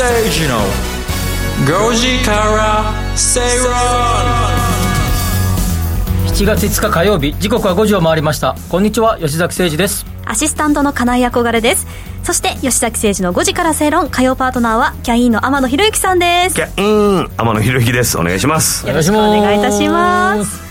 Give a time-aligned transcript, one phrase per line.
[0.00, 0.56] 崎誠二の
[1.90, 3.70] 5時から正論
[6.26, 8.56] 7月5日火曜日時刻は5時を回りました。
[8.70, 10.06] こんにちは吉崎誠二です。
[10.24, 11.86] アシスタントの金井憧れです。
[12.22, 16.56] そして吉崎誠二の5時から正論火曜パートナーはキャインの天野博之さんです。
[16.56, 18.16] キャイン天野博之です。
[18.16, 18.88] お願いします。
[18.88, 20.69] よろしくお願いいたします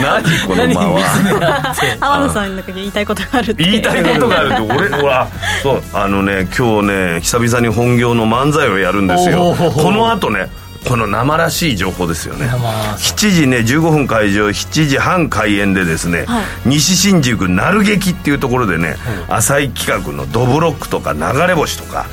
[0.00, 1.74] 何この間は。
[2.00, 3.64] 天野さんなんか言いたいことがあるって。
[3.64, 4.60] 言いたいことがあるって。
[4.62, 5.28] 俺 ほら
[5.62, 9.54] そうあのね今日ね久々に本業の漫才をやるんですよ。
[9.56, 10.48] この後ね
[10.86, 12.46] この生らしい情報ですよね。
[12.46, 16.44] 生7時ね15分会場7時半開演でですね、はい。
[16.66, 18.96] 西新宿なる劇っていうところでね、
[19.28, 22.06] 浅井企画の「ドブロック」とか「流れ星」とか、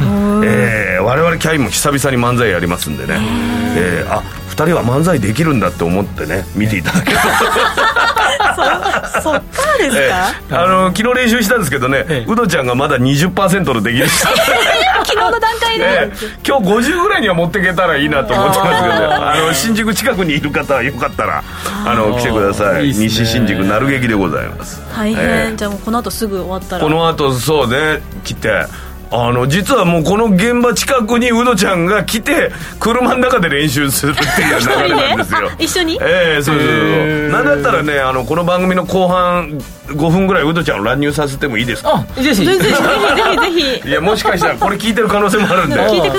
[0.43, 3.17] えー我々キャインも久々に漫才やりますんでね、
[3.77, 7.17] えーあ2人は漫才できるんだって思ってね見ていただける。
[7.17, 7.23] と
[8.57, 12.31] そ そっからですえか、えあの昨日練習したんですけどね、ええ。
[12.31, 14.29] ウドちゃんがまだ20%の出来でした、
[15.05, 16.27] 昨日の段階で、ええ。
[16.45, 19.05] 今日50ぐらいには持っていけたらいいなと思ってますけどね。
[19.05, 21.43] あの新宿近くにいる方はよかったら
[21.85, 22.87] あの来てください。
[22.87, 22.93] ね。
[22.93, 24.81] 西新宿なる劇でございます。
[24.95, 25.55] 大変、ええ。
[25.55, 26.81] じゃあもうこの後すぐ終わったら。
[26.81, 28.01] この後そうね。
[28.23, 28.65] 来て
[29.09, 35.49] あの実はもうこの現場近くにウドちゃんが来て車の中で練習するっていう流れなんですよ。
[35.49, 35.99] あ一緒に？
[36.01, 37.29] ええそうそうそう。
[37.29, 42.05] なんだったらねあのこの番組の後半5分ぐらいウドちゃんを乱入させてもいいですか？
[42.17, 42.45] あぜひ。
[42.45, 43.89] ぜひぜひぜひぜひ。
[43.89, 45.75] いやもしかしたらこれ聞いてる可能性もあるんで。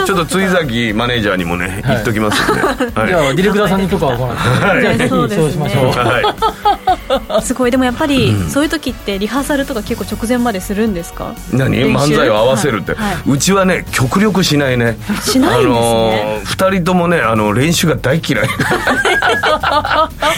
[0.06, 2.72] ちょっと追崎マネージャーにもね言っときますんで、は
[3.05, 7.42] いじゃあディレクターさんに許可をもらって、そうですねそうしましょうはい。
[7.42, 7.70] すごい。
[7.70, 11.34] でもやっぱり、そういう時ってリハーサルとか結構直前までするんですか？
[11.53, 11.78] 何？
[11.84, 13.14] 漫才を合わせるって、はい。
[13.14, 14.96] はいうちはね極力しないね。
[15.22, 16.22] しないんですね。
[16.24, 18.48] あのー二人ともねあの練習が大嫌い。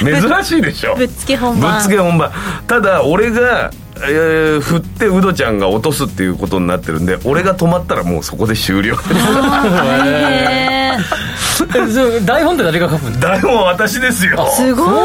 [0.00, 0.96] 珍しいでしょ。
[0.96, 2.32] ぶっつけ本ぶ番っつけ本番。
[2.66, 3.70] ただ俺が、
[4.02, 8.94] えー振ってウドちゃんが落とすっていうことになってるんで俺が止まったらもうそこで終了。
[8.94, 11.00] へー
[11.72, 14.46] えそう台本って誰が書くん台本は私ですよ。
[14.50, 14.88] すごい。
[14.88, 14.96] もう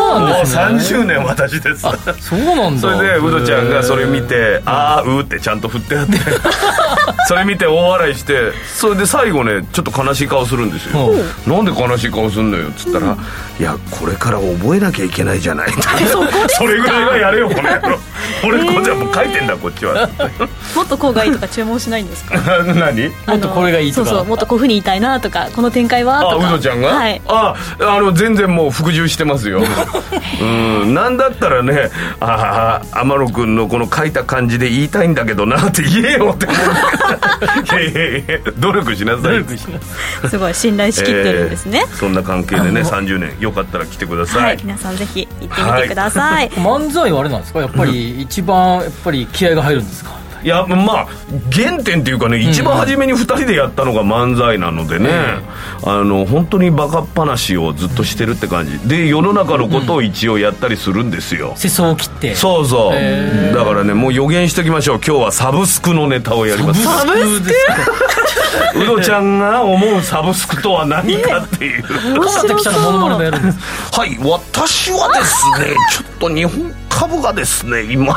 [0.46, 1.90] 30年私ですそ
[2.36, 2.82] うなんだ。
[2.82, 6.18] それでウドちゃんがそれ見て「あーう」ってちゃんと振ってあって。
[7.28, 11.12] それ見て大笑いしてそれで最後ねちょっと悲しい顔するんですよ。
[11.46, 11.50] う。
[11.50, 13.18] なんで悲しい顔すんのよっつったら
[13.60, 15.70] 「いやこれから覚えなきゃいけないじゃない」
[16.58, 18.00] そ れぐらいはやれよこの野郎。
[18.46, 20.08] 俺こっちはもう書いてんだこっちは。
[20.76, 22.38] もっとこうがいいとか注文しないんですか？
[22.64, 23.10] 何？
[23.28, 24.10] もっとこれがいいとか。
[24.10, 27.22] そうそうもっとこういうふうに言いたいなとかこの展開はとあかウドちゃんが、はい。
[27.28, 29.62] ああの全然もう服従してますよ。
[30.42, 36.60] うんなんだったらねああ天野君のこの書いた感じで言いたいんだけどなって言えよって思う。
[37.66, 39.22] いやいやいや努力しなさい。
[39.24, 39.80] 努力しま
[40.22, 41.84] すすごい信頼しきってるんですね。
[41.88, 47.60] え、ーそんな関係でね30年よかったら来てください、はい皆さんぜひ行ってみてください、漫才はあれなんですか？
[47.60, 50.16] やっぱり一番やっぱり気合が入るんですか？
[50.44, 51.08] いやまあ
[51.52, 55.10] 原点っていうかね一番初めに2人でやったのが漫才なのでね、
[55.84, 58.78] あの本当にバカっ話をずっとしてるって感じ。
[58.88, 62.36] で世の中のことを一応やったりするんですよ、世相を切って。
[62.36, 65.02] そうそう、だからねもう予言しときましょう。
[65.04, 66.84] 今日はサブスクのネタをやります。
[66.84, 67.48] サブスク？
[67.48, 67.74] ですか
[68.76, 71.84] ウドちゃんが思うサブスクとは何かっていう。
[71.84, 73.58] 鎌田記者のモノマネもやるんです。
[73.92, 78.16] かはい私はですねちょっと日本株がですね今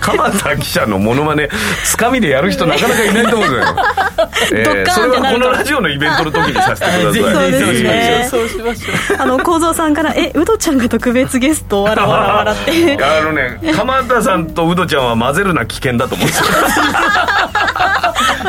[0.00, 1.48] 鎌田記者のモノマネ
[1.82, 7.12] つかみでやる人なかなかいないと思うんですよ、 えーンそれはこのラジオのイベントの時にさせてください。
[7.12, 8.28] ぜ ひそうですぜひね。
[8.30, 9.22] そうしましょう。
[9.22, 12.98] あの構造さんから「えウドちゃんが特別ゲストわらわら笑って。
[13.02, 16.44] あのね鎌田さんとウドちゃんは混ぜるな危険だと思うんですよ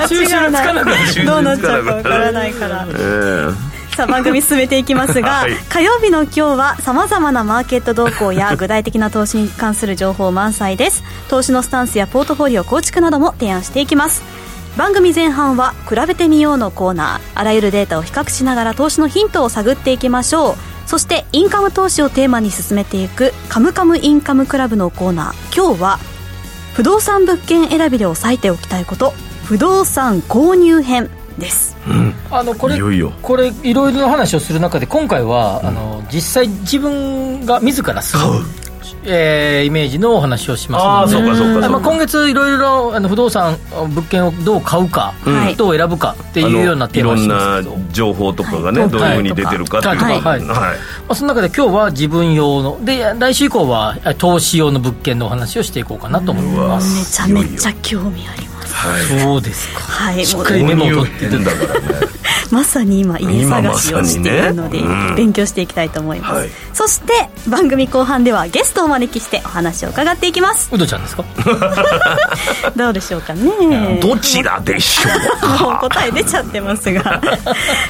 [0.10, 2.86] 収集がつかなくなる収集どうなっちゃうかわからないから。
[2.90, 5.52] えーさあ番組進めていきますが、 はい。
[5.68, 11.04] 火曜日の今日はさまざまなマーケット動向や 具体的な投資に関する情報満載です。
[11.28, 14.22] 投資のスタンスやポートフォリオ構築なども提案していきます。
[14.78, 20.90] 番組前半は「比べてみよう」のコーナーあらゆるデータを比較しながら投資のヒントを探っていきましょう。
[20.90, 25.54] そしてインカム投資をテーマに進めていく「カムカムインカムクラブ」のコーナー。
[25.54, 26.00] 今日は
[26.74, 29.14] 不動産物件選びで押さえておきたいこと。
[29.44, 31.10] 不動産購入編
[31.40, 31.76] です。
[32.32, 33.12] あのこれいよいよ。
[33.22, 38.46] これいろいろな話をする中で今回は、あの実際自分が自ら住む、
[39.06, 41.26] えーイメージのお話をしますので。
[41.26, 45.56] ああそうかそうかそうか、まあ、今月いろいろあの不動産物件をどう買うか、はい。
[45.56, 48.90] どう選ぶかっていうようなテーマをしいろんなますけど、ま情報とかがね、はい。
[48.90, 50.22] どういうふうに出てるかっていうのがはい。
[50.22, 50.42] はい。
[51.08, 58.49] あ、その中で今日は自分用ので来週以降はえ投資用の物件のお話をしていこうかなと思ってまめすちゃめちゃ興味あります
[58.80, 59.22] はい。
[59.22, 59.80] そうですか。
[59.82, 61.80] はいもうしっかりメモを取って変だからね。
[62.52, 64.80] まさに今家探しをしているので、
[65.16, 66.50] 勉強していきたいと思います、はい。
[66.74, 70.70] そして番組後半ではゲストをお招きしてお話を伺っていきます。
[70.72, 71.24] ウドちゃんですか？
[72.76, 74.00] どうでしょうかね。
[74.02, 75.64] どちらでしょうか？
[75.64, 77.22] もう答え出ちゃってますが。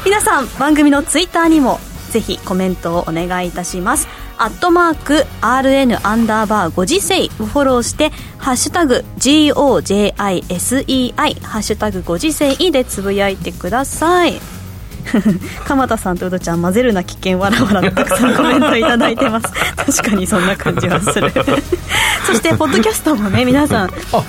[0.03, 1.79] 皆さん番組のツイッターにも
[2.11, 4.07] ぜひコメントをお願いいたします
[4.39, 14.58] アットマーク RN アンダーバーご時世をフォローしてハッシュタグ GOJISEI ハッシュタグご時世でつぶやいてください。
[15.65, 19.47] 鎌田さんとウドちゃん混ぜるな危険わらわらとたくさんコメントいただいてます。
[19.75, 21.31] 確かにそんな感じはする。
[22.25, 23.89] そしてポッドキャストもね皆さん。
[24.13, 24.23] あ、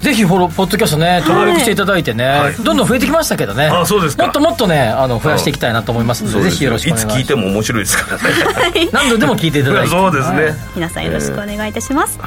[0.00, 3.68] ぜひフォローポッドキャストね登録していただいてね、どんどん増えてきましたけどね。
[3.68, 4.24] あそうですか。
[4.24, 7.18] もっともっとねあの増やしていきたいなと思いますのでぜひよろしくお願いします。
[7.18, 8.88] いつ聞いても面白いですからね。
[8.92, 9.90] 何度でも聞いていただいて。
[9.90, 12.18] そうですね、皆さんよろしくお願いいたします、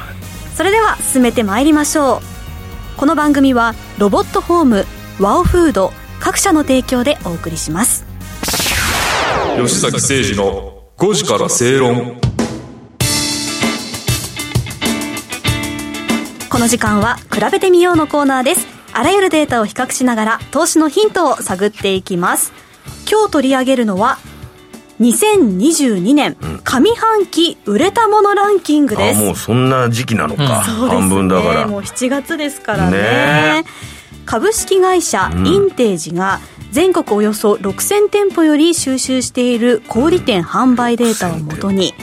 [0.56, 2.22] それでは進めてまいりましょ
[2.96, 2.98] う。
[2.98, 4.86] この番組はロボットホーム
[5.18, 5.92] ワオフード
[6.24, 8.06] 各社の提供でお送りします。
[9.58, 12.18] 吉崎誠二の5時から正論。
[16.48, 18.66] この時間は比べてみようのコーナーです。
[18.94, 22.54] あらゆるデータを比較しながら投資のヒントを探っていきます。
[23.06, 24.16] 今日取り上げるのは
[25.00, 31.00] 2022年上半期売れたものランキングです、あもうそんな時期なのか、そうですね。
[31.00, 31.66] 半分だから。
[31.66, 32.96] もう7月ですからね。
[32.96, 33.64] ね
[34.24, 36.40] 株式会社インテージが
[36.70, 41.94] 全国およそ6000店舗より収集している小売店販売データをもとに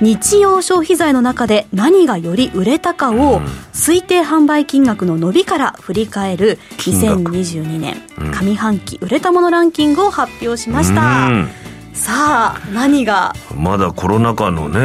[0.00, 3.40] 日用消費財の中で何がより売れたかを
[3.72, 7.30] 推定販売金額の伸びから振り返る金額。
[7.32, 8.02] 2022年
[8.32, 11.28] 上半期売れたものランキングを発表しました。
[11.28, 11.48] うん。
[11.92, 13.32] さあ何が？
[13.56, 14.80] まだコロナ禍のね、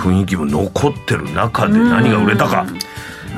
[0.00, 2.64] 雰囲気も残ってる中で何が売れたか、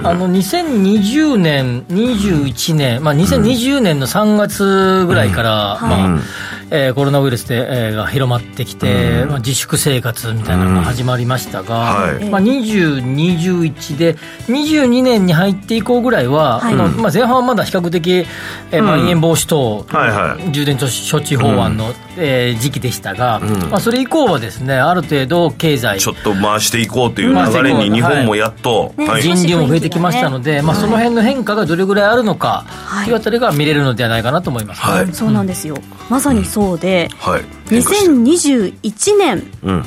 [0.04, 6.20] あの2020年、21年、まあ、2020年の3月ぐらいから、まあ
[6.70, 12.24] えーコロナウイルスで、えーが広まってきて、まあ、自粛生活みたいなのが始まりましたが、はい。
[12.28, 14.16] まあ、20、21で、
[14.48, 16.74] 22年に入って以降ぐらいは、はい。
[16.74, 18.26] まあ、前半はまだ比較的、
[18.70, 19.08] えーまん。
[19.08, 20.52] 延防止等、はいはい。
[20.52, 20.86] 充電処
[21.18, 23.40] 置法案の、えー時期でしたが、
[23.70, 29.22] まあ、それ以降はですね、ある程度経済、ちょっと回していこうという流れに日本もやっと、ねはい。
[29.22, 33.04] 人流も増えてきましたので、まあ、その辺の変化がどれぐらいあるのかはい。
[33.06, 35.12] というあたりが見れるのではないかなと思います、はい。
[35.12, 35.76] そうなんですよ。
[36.08, 37.42] まさにそうではい。
[37.68, 39.84] 変化してる2021年うん。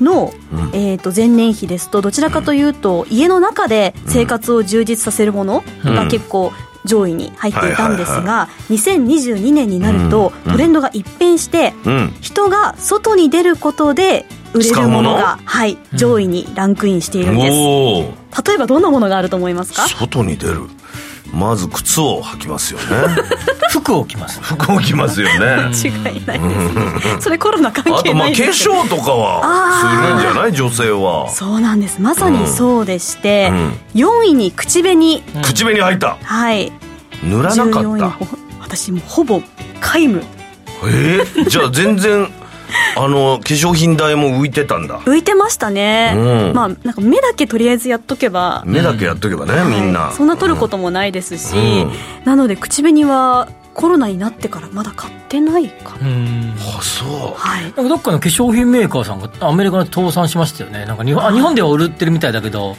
[0.00, 0.32] の、
[0.72, 6.52] えー、と前年比ですとどちらかというと家の中で生活を充実させるものが結構
[6.86, 12.14] 上位に入っていたんですはいが2022年になるとトレンドが一変してうん。
[12.20, 14.24] 人が外に出ることで
[14.54, 18.48] 売れるものがはい、上位にランクインしているんです。
[18.48, 19.86] 例えばどんなものがあると思いますか？
[19.86, 20.62] 外に出る
[21.32, 22.86] まず靴を履きますよね。
[23.70, 24.40] 服を着ます。
[24.42, 25.70] 服を着ますよね。
[25.72, 27.20] 違いないですね。
[27.20, 30.52] それコロナ関あ係とまあ化ないですけど粧とかはするんじゃない？
[30.52, 31.30] 女性は。
[31.30, 32.00] そうなんです。
[32.00, 33.50] まさにそうでして、
[33.94, 36.16] う4位に口紅、口紅入った。
[36.22, 36.72] はい。
[37.22, 38.26] 塗らなか14位っほ
[38.60, 39.40] 私もうほぼ
[39.80, 40.20] 皆無。
[40.20, 40.26] た
[40.86, 41.48] えー？
[41.48, 42.28] じゃあ全然
[42.96, 45.00] あの化粧品代も浮いてたんだ。
[45.00, 46.18] 浮いてましたね、う
[46.50, 46.52] ん。
[46.54, 50.00] まあなんか目だけとりあえずやっとけば、目だけやっとけばね、みんな。
[50.00, 51.92] はいそんな取ることもないですし、うん。
[52.24, 56.54] なので口紅はコロナになってからまだ買ってないかな、うん。
[56.58, 57.08] あそう。
[57.36, 57.62] はい。
[57.62, 60.84] なんかどっかの化粧品メーカーさんがアメリカで倒産しましたよね。
[60.84, 62.76] なんか日本あ日本では売れてるみたいだけど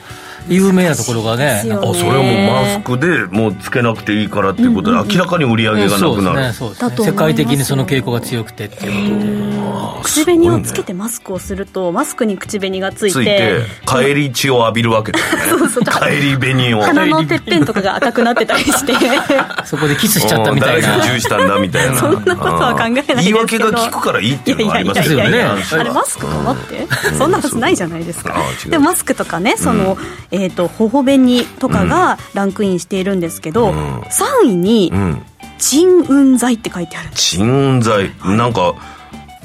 [0.48, 1.90] 有名なところがねですよなんか。
[1.92, 7.08] あそれはもうマスクでもうつけなくていいからっていうことで明らかに売り上げがなくなる、そうですねそうですね。
[7.08, 9.62] 世界的にその傾向が強くてっていうことで。
[10.04, 13.14] 口紅をつけてマスクをするとマスクに口紅がついて。
[13.14, 15.26] ついて帰り血を浴びるわけだよ
[15.60, 15.68] ね。
[15.86, 16.82] 帰り紅を。
[16.82, 18.94] 鼻のてっぺんとかが赤くなってたりして。
[19.66, 21.96] そこでキスしちゃったみたいうん誰がしたんだみたいな。
[21.98, 23.22] そんなことは考えないですけど。
[23.22, 25.44] 言い訳が聞くからいいっていうのがありますよね。
[25.44, 26.88] あれマスクかなって？
[27.18, 28.36] そんなはずないじゃないですか。
[28.68, 29.98] でもマスクとかねその、
[30.32, 34.02] えっ、と頬紅とかがランクインしているんですけど、ん。
[34.02, 35.22] 3位にうん。
[35.58, 38.74] 鎮雲剤って書いてある鎮雲剤なんか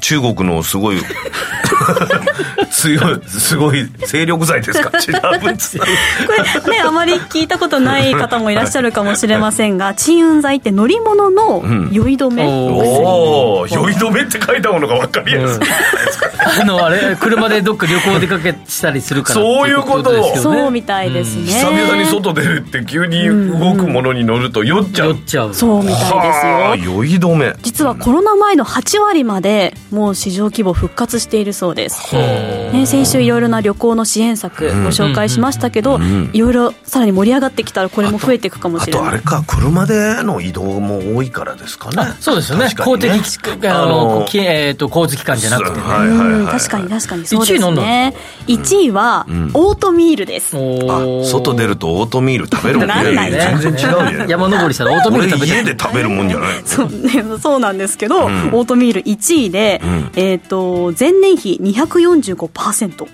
[0.01, 0.99] 中国のすごい
[2.71, 4.91] 強いすごい精力剤ですか？
[4.99, 5.85] 違うんですこ
[6.67, 15.63] れねあまり聞いたことない方もいらっしゃるかもしれませんが鎮雲剤って乗り物の酔い止め、おおお酔い止めって書いたものが分かりやすい、
[16.63, 20.11] あのあれ車でどっか旅行出かけしたりするからそういうこと。
[20.11, 20.61] ってですよね。
[20.61, 25.55] そうみたいですね、久々に外出るって急に動くものに乗ると酔っちゃう、酔っちゃう。
[25.55, 26.13] そうみたいですよ。
[26.13, 27.55] はあ酔い止め。
[27.63, 35.99] 実はコロナ前の8割までもう市場規模復活しているそうです、ね、先週いろいろな旅行の支援策ご紹介しましたけど、
[36.33, 39.03] いろいろさらに盛り上がってきたらこれも増えていくかもあしれない。
[39.03, 41.95] とあれか車での移動も多いからですかね。
[41.99, 42.65] あそうですよね。
[42.65, 47.83] 確か公的あのきえー、と交通機関じゃなくてね、はいはいはいうん確かに確かにそうです1位なんだ。
[47.83, 48.15] ね
[48.47, 56.55] 1位はオートミールです、おーあ外出るとオートミール食べるもんなんない全然違うじゃん山登りしたらオートミール食べ俺て家で食べるもんじゃない。
[56.65, 59.76] そうね、そうなんですけど、オートミール1位で、
[60.17, 63.07] えっ、と、前年比245%。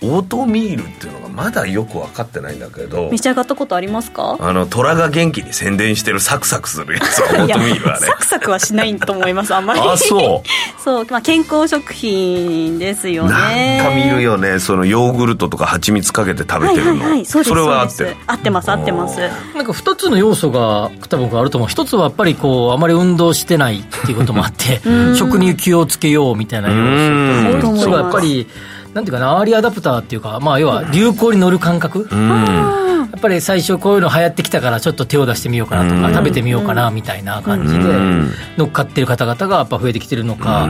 [0.00, 4.36] オートミールっていうのがまだよく分かってないんだけど召し上がったことありますか？
[4.40, 9.80] あの虎が元気に宣伝してるサクサクするやつ オートミールあれサクサクはしないと思います、あんまり。
[9.80, 10.48] あそう。
[10.82, 13.78] そう、まあ、健康食品ですよね。
[13.82, 17.54] なんか見るよねそのヨーグルトとか蜂蜜かけて食べてるの、はいはいはい、そうです。
[17.54, 18.16] れは合ってる。
[18.26, 19.18] 合ってます、合ってます。
[19.54, 21.68] なんか2つの要素が多分あると思う。
[21.68, 24.80] 一つはやっぱりこうあまり運動してないっていうこともあって
[25.16, 27.52] 食に気をつけようみたいな要うん。
[27.54, 28.46] 素ともう一つがやっぱり
[28.98, 32.08] なんていうかなアーリーアダプターっていうかまあ要は流行に乗る感覚。
[32.10, 37.82] やっぱり最初こういうの流行ってきたからちょっと手を出してみようかなとか食べてみようかなみたいな感じで
[38.56, 40.66] 乗っかってる方々がやっぱ増えてきてるのか。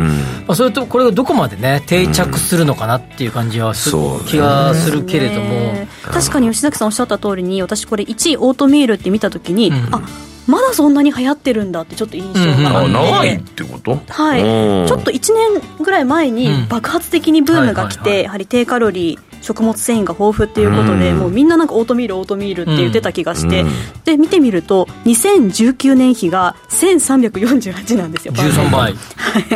[0.46, 4.24] まあそれとこれがどこまでね定着するのかなっていう感じはすそうね。
[4.26, 5.48] 気がするけれども。
[5.48, 5.88] ね。
[6.04, 10.02] 確かに吉崎さんおっしゃった通りに私これ1位オートミールって見た時に、あ
[10.48, 14.00] まだそんなに流行ってるんだってちょっと印象がああって、長いってこと？
[14.08, 14.88] はい、うん。
[14.88, 16.68] ちょっと1年ぐらい前にうん。
[16.68, 18.24] 爆発的にブームが来て、はいはいはい。
[18.24, 21.18] やはり低カロリー食物繊維が豊富っていうことで、うん。
[21.18, 23.70] もうみんななんかオートミールオートミールって言ってた気がして、うん。
[24.04, 28.94] で見てみると2019年比が1348なんですよ 13倍。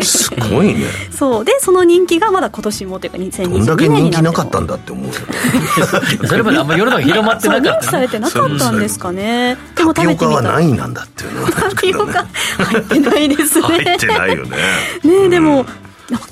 [0.02, 0.84] すごいね。
[1.10, 1.44] そう。
[1.44, 4.22] でその人気がまだ今年もというか2022どんだけ年になっても。
[4.22, 5.12] 人気なかったんだって思う
[6.26, 7.70] それまであんまり世の中広まってなかった。
[7.70, 9.56] ね認知されてなかったんですかね。
[9.76, 10.52] でも食べてみたら。
[10.52, 11.48] 何位なんだっていうのは。
[11.48, 12.26] あタピオカ
[12.58, 13.66] 入ってないですね。
[13.66, 14.56] 入ってないよね。
[15.04, 15.64] ねでもなん。
[15.64, 15.72] か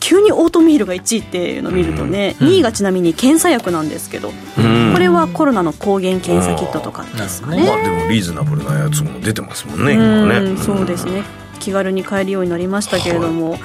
[0.00, 4.92] 急にオートミールが1位っていうのを見るとね、2位がちなみに検査薬なんですけど、うん。
[4.92, 7.66] これはコロナの抗原検査キットとかですかね。
[7.66, 10.56] まあでもリーズナブルなやつも出てますもんねうん今ね。
[10.56, 11.22] そうですね。
[11.58, 13.58] 気軽に買えるようになりましたけれども、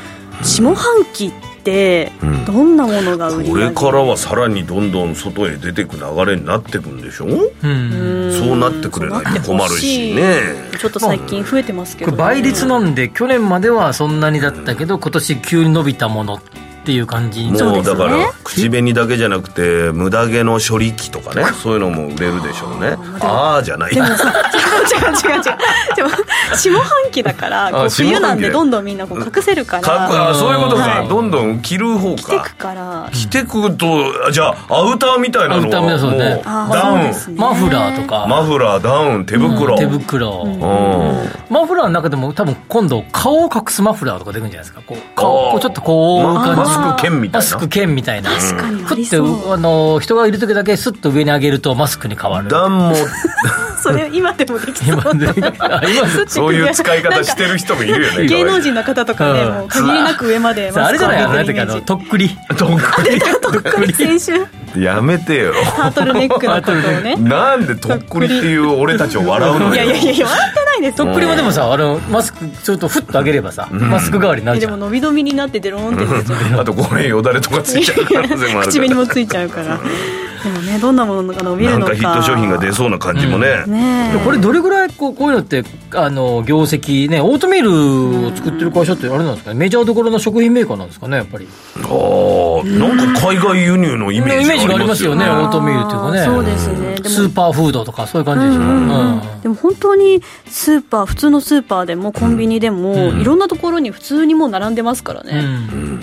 [0.43, 7.25] 下半期ってどんなものが売りこ上げれからはさらにどんどん外へ出てく流れになってくんでしょ？
[7.25, 8.31] うん。
[8.33, 10.35] そうなってくれないと困るしね。
[10.79, 16.35] ちょっと最近増えてますけど、これ倍率なんで去年まではそんなにだったけど今年急に伸びたもの。
[16.35, 17.45] っていう感じ。
[17.45, 22.97] もうだから口紅だけじゃなくて無駄毛の処理器とかねそういうのも売れるでしょうね。
[23.21, 23.93] ああじゃない。
[23.93, 25.43] でもさ違う違う違う違う。
[25.95, 26.09] でも
[26.55, 30.31] 下半期だから冬なんでどんどんみんなこう隠せるから。
[30.31, 32.21] あそういうことか、はいどんどん着る方か。
[32.21, 33.09] 着てくから。
[33.11, 33.85] 着てくと
[34.27, 37.01] あじゃあアウターみたいなのもうあダウン。
[37.11, 37.15] ね。
[37.35, 38.25] マフラーとか。
[38.27, 40.59] マフラーダウン手袋、手袋、うん。
[41.49, 44.81] マフラーの中でも多分今度顔を隠すマフラーとか出るんじゃないですか。
[44.85, 47.39] こう顔こうちょっとこう感じマスク剣みたいな。
[47.39, 48.29] マスク剣みたいな。
[48.31, 52.49] 確かにあふってりそうあの人がいる時だけスッと上に上げるとマスクに変わる。
[52.49, 52.95] 段も。
[53.81, 55.01] それ今でもできそう。
[55.15, 59.53] 今 そういう使い方してる人もいるよね芸能人の方とかね、うん。
[59.53, 61.53] もう限りなく上までマスクをあれじゃないあの上げて。
[61.53, 62.37] るイメージなんていうかあのとっくり。
[62.57, 63.19] どんこり。
[63.19, 65.53] とっくり先週やめてよ。
[65.75, 67.15] タートルネックのことをね。
[67.15, 69.73] なんでとっくりっていう俺たちを笑うのよ。
[69.73, 70.97] いやいやいやいや笑ってないです。
[70.97, 79.79] とっくりもでもさあのマスクちょっとふっと上げればさマスク代わりになるじゃんでも伸び伸びになってデローンって出ちゃうあとこれよだれとかついちゃう可能性もある 口紅からもついちゃうから
[80.45, 81.91] でもねどんなものが伸びなんるのか。
[81.93, 84.23] かヒット商品が出そうな感じもね、ねえ。
[84.23, 85.63] これどれぐらいこうこういうのって
[85.95, 89.59] あの業績ねオートミールを作ってる会社ってあれなんですかね？
[89.59, 91.47] メジャーどころの食品メーカーなんですかねやっぱり。
[91.77, 96.23] ああなんか海外輸入のイメージイメージがありますよねオートミールっていうかね。
[96.23, 96.95] そうですね。
[96.95, 99.41] でもスーパーフードとかそういう感じでしょ、うん。
[99.41, 105.99] でも本当にスーパー普通のスーパーでもコンビニでも、いろんなところに普通にもう並んでますからうね、ん。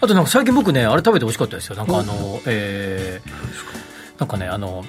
[0.00, 1.76] あとなんか最近僕ねあれ食べて美味しかったですよ。
[1.76, 3.75] なんかあのえー
[4.18, 4.84] なんかねあの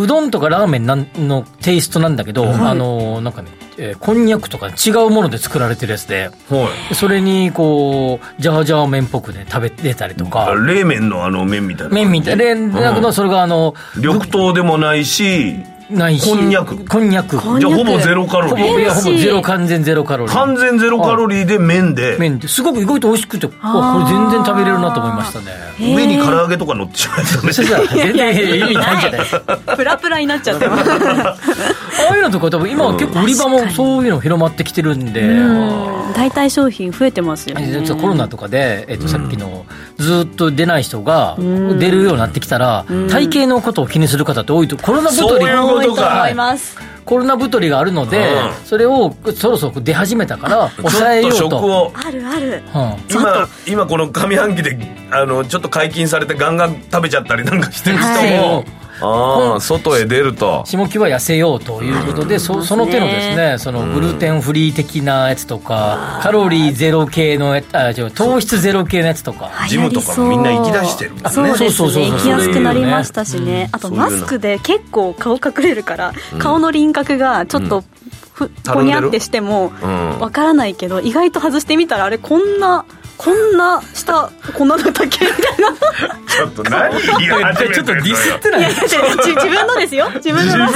[0.00, 6.94] うどんとかラーメンなんのテイストなんだけど、あのなんかね、えーこんにゃくとか違うもので作られてるやつではい。
[6.94, 10.54] それにこうジャージャー麺っぽくね食べてたりとか。
[10.54, 12.44] 冷麺のあの麺みたいな麺みたいな。
[12.44, 15.56] でだけどそれがあの緑豆でもないし
[15.90, 16.28] ないし。
[16.28, 16.84] こんにゃく。
[16.84, 17.36] こんにゃく。
[17.36, 18.66] じゃあほぼゼロカロリー。
[18.66, 20.34] ほぼいやほぼゼロ完全ゼロカロリー。
[20.34, 22.16] 完全ゼロカロリーで麺で。
[22.18, 25.46] 麺ってすごく意外と美味しくてわこれ全然食べれるなと思いましたね。
[25.78, 29.76] 上に唐揚げとか乗ってしまいそうねそしたら全然意味ないんじゃない。
[29.76, 30.90] プラプラになっちゃってます。
[30.90, 36.12] ああいうのとか多分今は結構売り場もそういうの広まってきてるんで、うん。
[36.14, 37.66] 代替商品増えてますよね。
[37.66, 39.66] 実はコロナとかで、えっとさっきの
[39.98, 46.76] ずっと出ない人が出るようになってきたら、体型のことを気にする方って多いとコロナ太りそういうことか多いと思います。
[47.04, 48.66] コロナ太りがあるので、うん。
[48.66, 51.56] それをそろそろ出始めたから 抑えようちょっと。
[51.56, 51.66] 食と。
[51.66, 51.92] を。
[51.94, 52.62] あるある。
[52.74, 52.96] うん。
[53.10, 54.76] 今今この上半期で
[55.10, 60.64] あのちょっと解禁されてガンガン食べちゃったりなんかしてる人も、ああ外へ出ると。
[60.66, 71.30] 下期は痩せようということで、そその手のですね、そのグルテンフリー的なやつとか、カロリーゼロ系のやあ違う糖質ゼロ系のやつとか、ジムとかもみんな行き出してるもんね。
[71.30, 71.56] そう。
[71.56, 74.10] そうそうそうね行きやすくなりましたしね、あとそういうの。
[74.10, 77.84] マスクで結構顔隠れるから、顔の輪郭がちょっと
[78.32, 80.18] ふ、ぽにゃってしてもうん。
[80.20, 82.84] わからないけど意外と外してみたらあれこんな
[83.16, 85.24] こんな下こんなだったっけ？
[85.24, 85.72] みたいな。
[86.28, 88.96] ちょっと何言い始めてちょっとディスってないいやいや自
[89.34, 90.10] 自分のですよ。
[90.16, 90.68] 自分の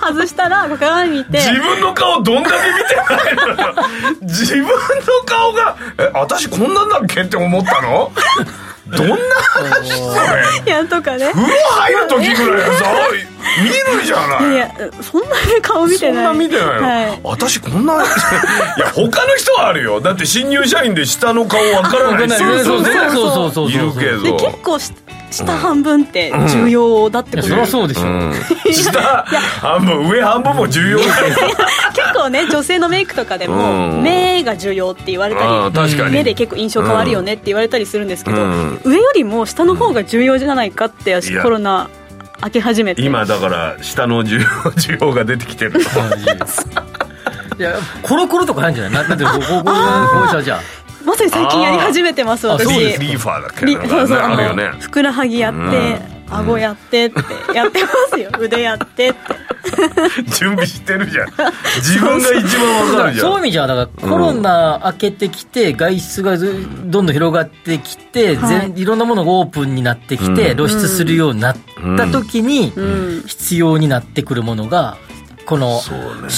[0.00, 1.38] 外したら鏡見て。
[1.38, 3.74] 自分の顔どんだけ見てないのよ。
[4.22, 4.70] 自分の
[5.26, 7.22] 顔がえ私こんなんだっけ？
[7.22, 8.10] って思ったの？
[8.88, 10.14] どんな話そ
[10.64, 10.64] れ。
[10.64, 11.30] いやとかね。
[11.32, 12.84] 風呂入る時ぐらいさ
[13.58, 14.52] 見るじゃない。
[14.54, 14.70] いや
[15.02, 16.24] そんなに顔見てない。
[16.24, 17.20] そんな見てないの、はい。
[17.24, 18.04] 私こんないや
[18.92, 20.00] 他の人はあるよ。
[20.00, 23.70] だって新入社員で下の顔わからない人そうそうねそうそうそう。
[23.70, 24.22] いるけど。
[24.22, 24.92] で結構し
[25.36, 27.48] 下半分って重要だってこと。
[27.48, 28.32] そりゃそうでしょ、うん。
[28.72, 29.00] 下
[29.60, 30.98] 半分上半分も重要。
[30.98, 31.10] 結
[32.14, 34.02] 構ね女性のメイクとかでもうん。
[34.02, 36.10] 目が重要って言われたあー確かに。
[36.10, 38.80] り目で結構印象変わるよねって言われたりするんですけどうん。
[38.84, 41.88] 上よりも下の方が重要じゃないかってコロナ
[42.42, 43.02] 明け始めて。
[43.02, 45.80] 今だから下の需要需要が出てきてる
[47.58, 49.02] いやコロコロとか入るんじゃない？
[49.04, 49.70] ななんでこうこうこうこ
[50.24, 50.60] うしたじゃ
[51.06, 53.00] まさに最近やり始めてます私あそうです。
[53.00, 54.80] リーファーだっけリなんかそうそうねあるよね。
[54.80, 57.20] ふくらはぎやって顎やってって
[57.54, 58.30] やってますよ。
[58.40, 59.18] 腕やってって。
[60.24, 61.28] 準備してるじゃん。
[61.76, 63.26] 自分が一番わかるじゃん。
[63.26, 68.72] そういう意味じゃだからコロナ明けてきて外出がずどんどん広がってきて、はい。
[68.72, 71.56] 全いろんなものがオープンになってきて、露出するようになっ
[71.96, 73.22] た時にん。
[73.26, 74.96] 必要になってくるものが
[75.46, 75.80] この、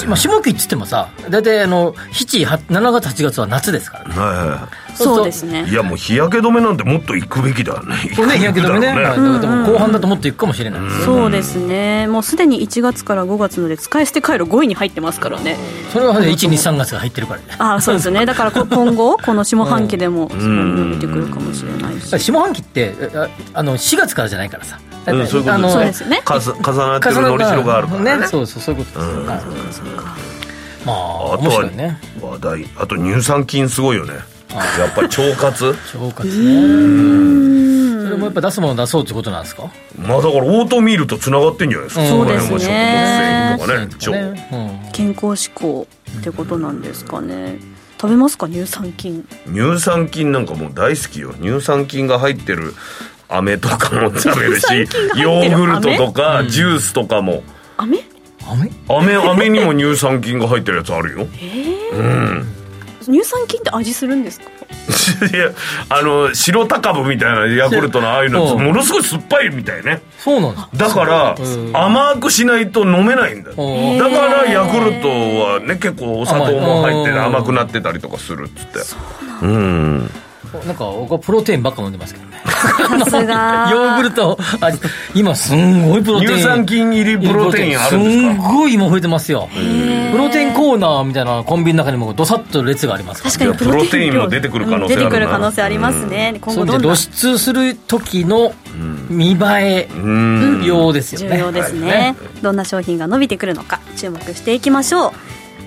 [0.06, 4.08] まあ、下期っつってもさ大体あの7 7月8月は夏ですから。
[4.08, 5.64] ねはいはそうですね。
[5.66, 7.96] いいやもう日焼け止めなんてもっと行くべきだね。
[8.16, 10.80] これね日焼け止めね、後半だともっといくかもしれない。
[11.04, 12.08] そうですね。
[12.08, 15.56] もうすでに1月から5月ので使い捨て回路5位に入ってますからね。
[15.92, 17.46] それはね123月が入ってるからね。
[17.58, 18.26] ああそうですね。
[18.26, 22.18] だからこ 今後この下半期でもそこに伸びてくるかもしれないし。
[22.18, 24.80] 下半期ってああの4月からじゃないからさ、
[25.12, 26.22] うんそういうことですよね。
[26.24, 28.16] かす重なってるのりしろがあるからね。
[28.18, 28.26] ね。
[28.26, 29.44] そうそうそういうことですよ、はい
[30.86, 32.00] まああとはね。
[32.20, 32.66] 話題。
[32.78, 34.14] あと乳酸菌すごいよね。
[34.78, 35.66] やっぱり腸活？
[35.66, 35.76] 腸
[36.14, 38.04] 活ね。
[38.04, 39.70] それもやっぱ出すもの出そうってことなんですか？
[39.98, 42.08] まあだからオートミールとつながってんじゃないですか、うん。
[42.08, 44.32] そうですね食物繊維とかねそう腸。
[44.32, 45.86] ね健康志向
[46.18, 47.58] ってことなんですかね。
[48.00, 48.48] 食べますか？
[48.48, 49.26] 乳酸菌。
[49.46, 51.34] 乳酸菌なんかもう大好きよ。
[51.42, 52.72] 乳酸菌が入ってる
[53.28, 54.66] 飴とかも食べるし
[55.16, 57.42] ヨーグルトとかジュースとかも。
[57.76, 57.98] 飴？
[58.46, 58.70] 飴？
[58.88, 61.26] 飴飴にも乳酸菌が入ってるやつあるよ。
[63.04, 64.46] 乳酸菌って味するんですか？
[65.32, 65.50] いや
[65.88, 68.64] あの白高部みたいなヤクルトのああいうのうん。
[68.64, 70.02] ものすごい酸っぱいみたいね。
[70.18, 70.78] そうなんです。
[70.78, 78.78] だからうん甘くしないと飲めないんだだからヤクルトはね結構お砂糖も入って甘くなってたりとかするっつって。
[79.42, 80.10] うん
[80.66, 82.38] なんか僕はプロテインばっか飲んでますけどね。
[83.04, 83.68] さすが。
[83.72, 84.78] ヨーグルト味
[85.14, 86.32] 今すんごいプロテイン。
[86.32, 89.48] 乳酸菌入りプロテインあるんですすんかごい今増えてますよ。
[90.12, 93.32] プロテインコーナーみたいなコンビニの中にもどさっと列がありますから。
[93.32, 95.06] 確かにプロテインも出てくる可能性あるな。
[95.06, 98.52] うん出てくる可能性ありますね、今後どんど露出する時の
[99.08, 102.42] 見栄えうん用ですよね、重要ですね,、はい。
[102.42, 105.12] どんな商品が伸びてくるのか注目していきましょう。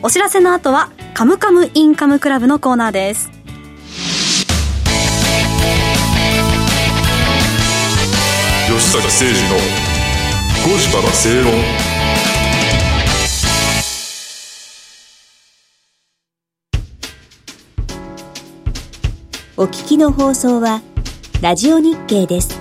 [0.03, 3.29] お知らせの後は「カムカムインカムクラブ」のコーナーです
[8.81, 9.57] 吉坂誠二の
[10.65, 11.53] 5時から正論
[19.57, 20.81] お聞きの放送は
[21.41, 22.60] ラジオ日経です。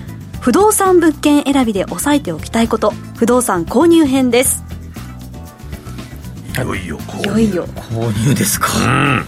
[0.41, 2.91] 不動産物件選びで押さえておきたいこと。
[3.15, 4.63] 不動産購入編です。
[6.57, 7.67] いよいよこういよいよ。
[7.75, 9.23] 購入ですか、いや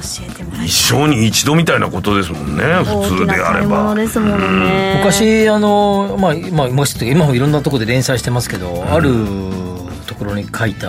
[0.00, 3.82] 教えてもらい一生に一度みたいなことですもんね大普通であれば。
[3.82, 4.98] 物ですものね。
[4.98, 9.12] 昔あのまあまあ今もいろんなところで連載してますけど、ある
[10.06, 10.88] ところに書いた、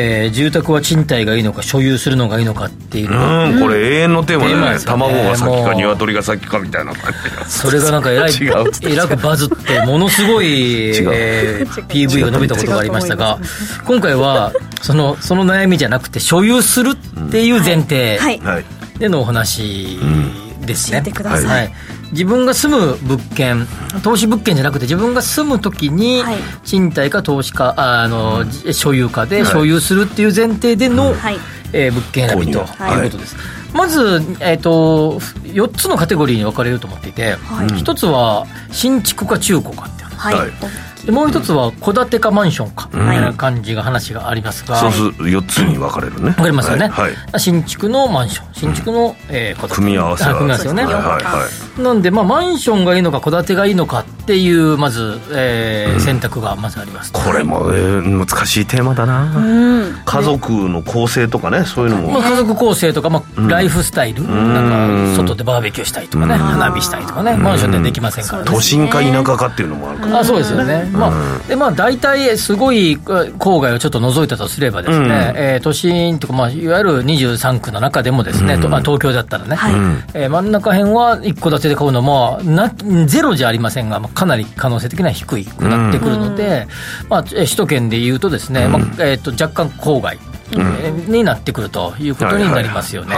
[0.00, 3.10] えー住宅は賃貸がいいのか所有するのがいいのかっていう。
[3.10, 4.78] うんこれ永遠のテーマでねね。
[4.84, 7.12] 卵が先か鶏が先かみたいな感
[7.46, 8.32] じそれがなんかえらい
[8.82, 13.38] えらくバズってものすごい、 えー PV が伸びたことがありましたが
[13.86, 18.64] 今回はそのその悩みじゃなくて所有するっていう前提はいはい。
[18.98, 20.49] でのお話ですね、教
[20.92, 21.44] えてください。
[21.44, 21.72] はい。
[22.12, 23.66] 自分が住む物件
[24.02, 26.38] 投資物件じゃなくて自分が住む時にはい。
[26.64, 29.52] 賃貸か投資かああのじ所有かではい。
[29.52, 31.38] 所有するっていう前提での、はい。
[31.72, 32.62] えー物件選びとい。
[32.62, 33.36] うことです、
[33.72, 37.66] まず、えー、と4つのカテゴリーに分かれると思っていて、はい。
[37.68, 40.34] 1つは新築か中古かっていう話。
[40.34, 40.50] はい、はい。
[40.50, 40.66] で
[41.08, 46.28] もう一つは戸建てかマンションかみはいたいな感じが話がありますが、そうすると4つに分かれるね。
[46.28, 47.14] わかりますよね、はい。
[47.14, 47.40] はい。
[47.40, 48.54] 新築のマンション。
[48.54, 49.74] 新築の、えー戸建て。
[49.76, 59.40] 組み合わせ組み合わせよね、はいはいはいなんで、まあ、マンションがいいのか戸建てがいいのかっていうまず、えー選択がまずあります、これも、えー難しいテーマだな、う
[59.88, 60.02] ん。
[60.04, 64.60] 家族の構成とかねそういうのも、まあ、家族構成とか、まあ、ライフスタイル、な
[65.08, 68.50] んか外でバーベキューしたいとかね、花火したいとかね、マンションではできませんからね。
[68.50, 75.12] 都心か田舎かっていうのもあるから、あそうですよね、まあでまあ、大体すごいえ郊外をちょっと除いたとすればですね、うん。
[75.36, 79.74] えー都心とか、まあ、いわゆる23区の中でもですね、とまあ、東京だったらね、はい。
[80.14, 82.68] えー真ん中辺は一戸建てで買うのもな
[83.06, 86.66] ゼロじゃありませんが、まあ、かなり可能性的には低いくなってくるので、
[87.08, 90.18] まあ、えー首都圏でいうとですね、まあえー、と若干郊外、
[90.52, 93.16] えーになってくるということになりますよね。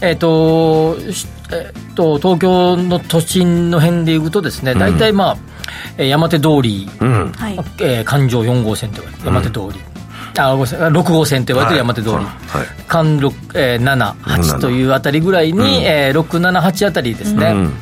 [0.00, 5.36] えっ、と、しえっ、と、東京の都心の辺でいうとですね、大体まあ、
[5.98, 7.32] えー山手通り、うん。
[7.32, 9.93] はいえー環状4号線と言われて、山手通り。
[10.36, 10.90] あ、ごめんなさい。
[10.90, 12.14] 6号線と言われてる山手通り。
[12.16, 12.26] はい。
[12.88, 17.46] 環六えー7、8というあたりぐらいに、えー6、7、8あたりですね。
[17.48, 17.72] うん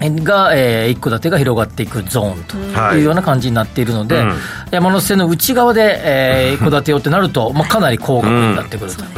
[0.00, 2.98] が、えー、一戸建てが広がっていくゾーンとはい。
[2.98, 4.34] いうような感じになっているので、うん。
[4.70, 8.98] 山手線の内側で、えー、一戸建てよってなると、まあ、かなり高額になってくると。
[8.98, 9.12] とい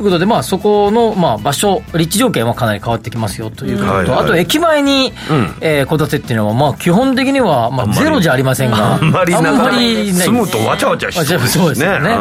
[0.00, 4.06] うことで、まあ、そこの、まあ、場所、立地条件はかなり変わってきますよということと、はい。
[4.08, 4.18] はい。
[4.20, 5.54] あと駅前に、うん。
[5.60, 9.40] えー戸建てっていうのは、まあ、基本的には、まあ、ゼロじゃありませんが、あんまりな
[9.80, 10.12] い。
[10.12, 11.38] 住むとわちゃわちゃしそう。
[11.38, 12.08] ですそうですよね。
[12.08, 12.14] ね。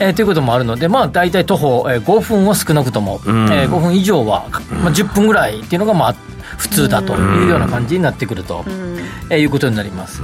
[0.00, 3.18] えーということもあるので、まあ、大体徒歩、えー5分は少なくとも、ん。
[3.52, 4.44] えー5分以上は、
[4.82, 6.14] まあ、10分ぐらいっていうのが、まあ、
[6.60, 8.64] 普通だというような感じになってくると、
[9.30, 10.20] えーいうことになります。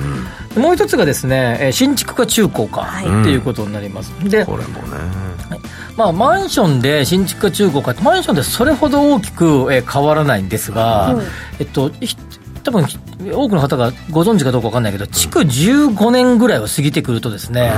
[0.57, 3.22] もう一つがですね、えー新築か中古かはい。
[3.22, 4.12] っていうことになります。
[4.22, 4.99] で、これもね。
[5.96, 11.16] まあ、マンションで新築か中古かって、マンションでそれほど大きく、えー変わらないんですが、
[11.59, 12.16] えっと、ひ
[12.62, 12.85] 多分
[13.33, 17.72] 多くの方がご存知かどうか分かんないけど、築15年ぐらいを過ぎてくるとですね、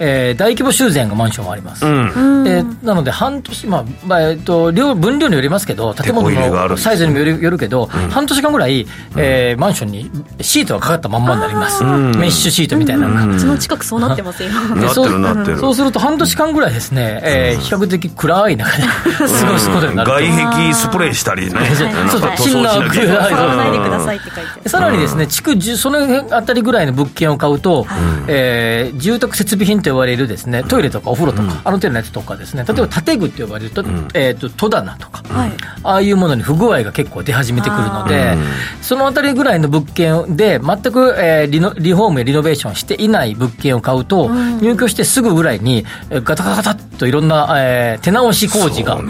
[0.00, 1.84] えー大規模修繕がマンションはあります。
[1.84, 2.46] うん。
[2.48, 8.86] えーなので、半年、まあまあえっと量分量によりますけど、建物のサイズにもよるよるけど、半年間ぐらい、
[9.16, 10.10] えーマンションに
[10.40, 11.90] シートがかかったまんまになります、メ
[12.26, 13.06] ッシュシートみたいな。
[13.08, 13.36] のが。
[13.36, 15.58] うちの近くそうなってますよでなってるなってる。
[15.58, 18.82] そうすると半年間ぐらいですね、えー比較的暗い中で
[19.18, 20.16] 過ごすことになると。
[20.16, 21.52] 外壁スプレーしたりね。
[21.76, 21.84] そ
[22.16, 22.30] うそう。
[22.38, 27.86] シンナーさらにですね、築10その辺あたりぐらいの物件を買うと、
[28.28, 35.52] えー住宅設備品と呼ばれるですね、トイレとかお風呂とか、あの手のやつとかですね、例えば建具って呼ばれると、えっ、と、戸棚とか、はい。
[35.82, 38.36] ああいうものに不具合が結構出始めてくるので、
[38.82, 44.28] そのあたりぐらいの物件で、全く、えーリノリフォームやリノベーションしていない物件を買うと、
[44.60, 49.00] 入居してすぐぐらいに、えーガタガタガタっといろんな、えー手直し工事が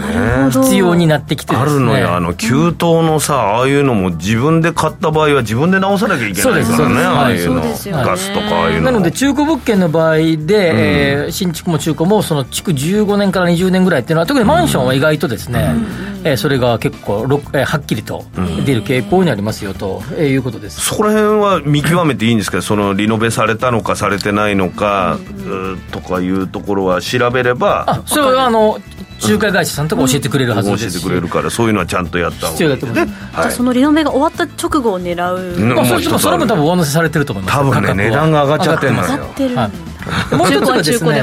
[0.49, 1.71] 必要になってきてですね。
[1.71, 2.15] あるのよ。
[2.15, 6.63] あの給湯のさああいうのも自分で買った場合は自分で直さなきゃいけないからね。
[6.63, 7.07] そうですそうです。
[7.07, 7.61] ああいうの。
[7.61, 8.03] そうですよね。
[8.03, 8.81] ガスとかああいうの。
[8.83, 15.75] なので、中古物件の場合で、えー新築も中古も、その築15年から20年ぐらいっていうのは、特にマンションは意外とですね、
[16.23, 18.23] えーそれが結構ろ、えーはっきりと
[18.65, 20.81] 出る傾向にありますよと、えーいうことです。
[20.81, 28.79] そこら辺は見極めていいんですけどそのリノベされたのかされてないのか、うーとかいうところは調べればあそれはあの
[29.23, 33.11] 仲介会社さんとか教えてくれるはず教ですし、えてくれるからそういうのはちゃんとやった方必要だと思います。
[33.11, 37.57] じゃあそのリノベが終わった直後を狙う、うんまあ、それも多分上乗せされてると思います。
[37.57, 39.03] 多分ね値段が上がっちゃってるのよ。
[39.03, 39.55] 上が上がってる。
[39.55, 39.90] はい
[40.37, 41.21] もう一つがですね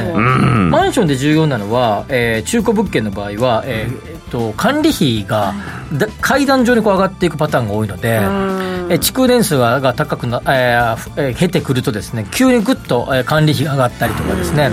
[0.71, 5.55] マンションで重要なのは、えー中古物件の場合は、えーえっと管理費が
[5.93, 14.71] だ階段上にこう上がっていくパターンが多いので、えー築年数がが高くな、えーふえー経てくるとですね急にぐっと、えー管理費が上がったりとかですね、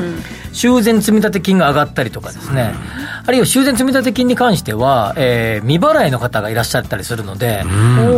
[0.56, 2.74] 修繕積立金が上がったりとかですね、
[3.26, 7.63] あるいは修繕積立金に関しては、えー未払いの方がいらっしゃったりするので、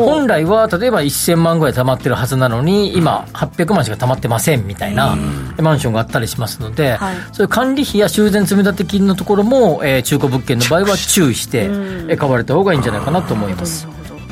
[0.05, 5.17] 本来は例えば1000万ぐらい貯まってるはずなのに、今、800万しか貯まってませんみたいな
[5.61, 7.15] マンションがあったりしますので、はい。
[7.31, 13.87] そういう管理費や修繕積立金のところも、えー中古物件の場合は注意して、えー買われた方がいいんじゃないかなと思います。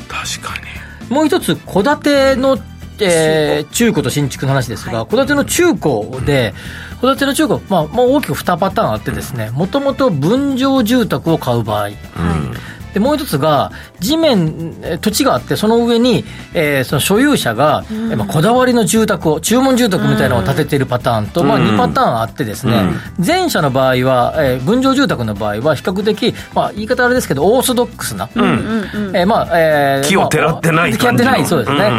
[0.08, 0.54] 確か
[1.08, 1.14] に。
[1.14, 2.58] もう一つ、戸建ての、
[3.00, 4.02] えー中古。
[4.02, 6.54] と新築の話ですが、戸建ての中古で、
[7.00, 11.90] 戸建ての中古、まあ、まあ、大きく2パターンあってですね、もともと分譲住宅を買う場合、
[12.96, 22.72] でもう一つが、地面、えー土地があって、その上に、えーその所有者が、えーまあ、こだわりの住宅を、注文住宅みたいなのを建てているパターンと、まあ、2パターンあってですね、
[23.24, 31.30] 前者の場合は、えー分譲住宅の場合は、比較的、まあ、言い方あれですけど、オーソドックスな、えーまあえー木をてらってない感じの。
[31.30, 31.92] まあてらってない、そうですね。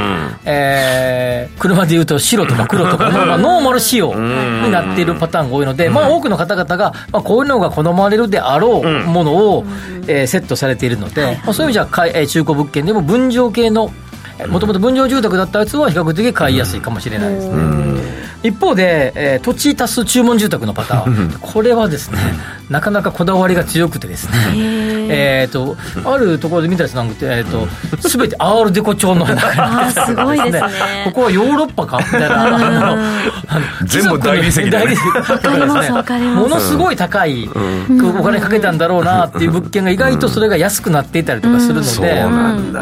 [0.45, 9.65] えー車でいうと白とか黒とか、 まあ、ノーマル仕様になっているパターンが多いので、まあ、多くの方々が、まあ、こういうのが好まれるであろうものを、
[10.07, 13.91] えーセットされているので、まあ、そういう意味じゃ中古物件でも分譲系の、
[14.47, 18.26] もともと分譲住宅だったやつは比較的買いやすいかもしれないですね。
[18.43, 22.17] 一方で、えー土地足す注文住宅のパターン、これはですね、
[22.69, 24.33] なかなかこだわりが強くてですね、
[25.09, 27.67] えーと、あるところで見たやつなんて、えーと、
[28.07, 31.03] すべてアールデコ調の中にあーすごいですね。
[31.05, 32.57] ここはヨーロッパかみたいな、あの
[33.47, 34.71] あの全部大理石でね。
[34.71, 35.01] 大理石
[36.35, 42.81] ものすごい高い、お金かけたんだろうなっていう物件が意外とそれが安くなっていたりとかするのそうで、なんだ、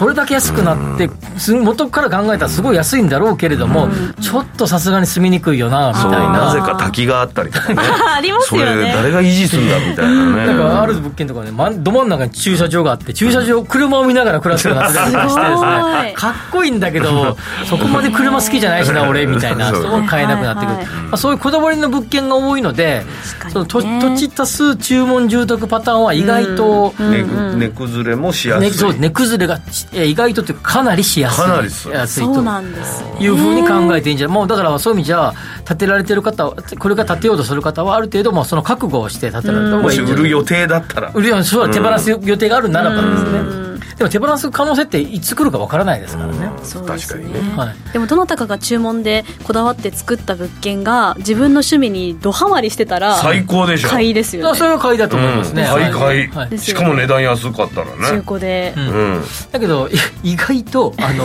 [0.00, 3.90] これだけ安くなって、す元から考えたらすごい安いんだろうけれども、
[4.22, 6.12] ちょっとさすがに住みにくいよな、みたいそう。
[6.12, 6.52] なな。
[6.54, 7.82] ぜか滝があったりとかね。
[8.16, 10.46] ありますそれよね誰が維持するんだみたいなね。
[10.46, 15.64] だからある物件とかね、まど真ん中に駐車場があって、駐車場、車を見ながら暮らすようになってたりとかしてです
[16.04, 17.36] ねい、かっこいいんだけど、
[17.68, 20.06] そこまで車好きじゃないしな、 俺、みたいな、そうそう。
[20.06, 20.76] 買えなくなってくる。
[20.76, 23.04] はいはいまあ、そういうこだわりの物件が多いので、ね。
[23.52, 27.24] その土土地足す注文住宅パターンは意外と、ね
[27.56, 29.60] 値崩れもしやすい、ね、そう値崩れが
[29.92, 31.44] えー意外とというかかなりしやすい。
[31.44, 32.34] かなりそう安いと。
[32.34, 33.16] そうなんですね。
[33.20, 35.32] いうふうに考えていいんじゃないもうだからそういう意味じゃ
[35.66, 40.22] 建てられてる方はこれから建てようとする方はある程度もうその覚悟をして建てられた方もしがいいんじゃない。
[40.22, 41.10] 売る予定だったら。
[41.14, 43.69] 売るよそうだ手放す予定があるならばですね
[44.00, 47.40] でも手放す可能性っていつ来るかわからないですからね、そうです確かにね。
[47.54, 47.92] はい。
[47.92, 53.90] でもどなたかが注文でこだわって作った物件が自分の趣味にドハマりしてたら最高でしょ。
[53.90, 54.48] 買いですよね。
[54.48, 56.58] あそれは買いだと思いますね、買い買い、はい。
[56.58, 59.22] しかも値段安かったら中ね古で、うん。
[59.52, 59.86] だけど、
[60.22, 61.24] い意外と、あの、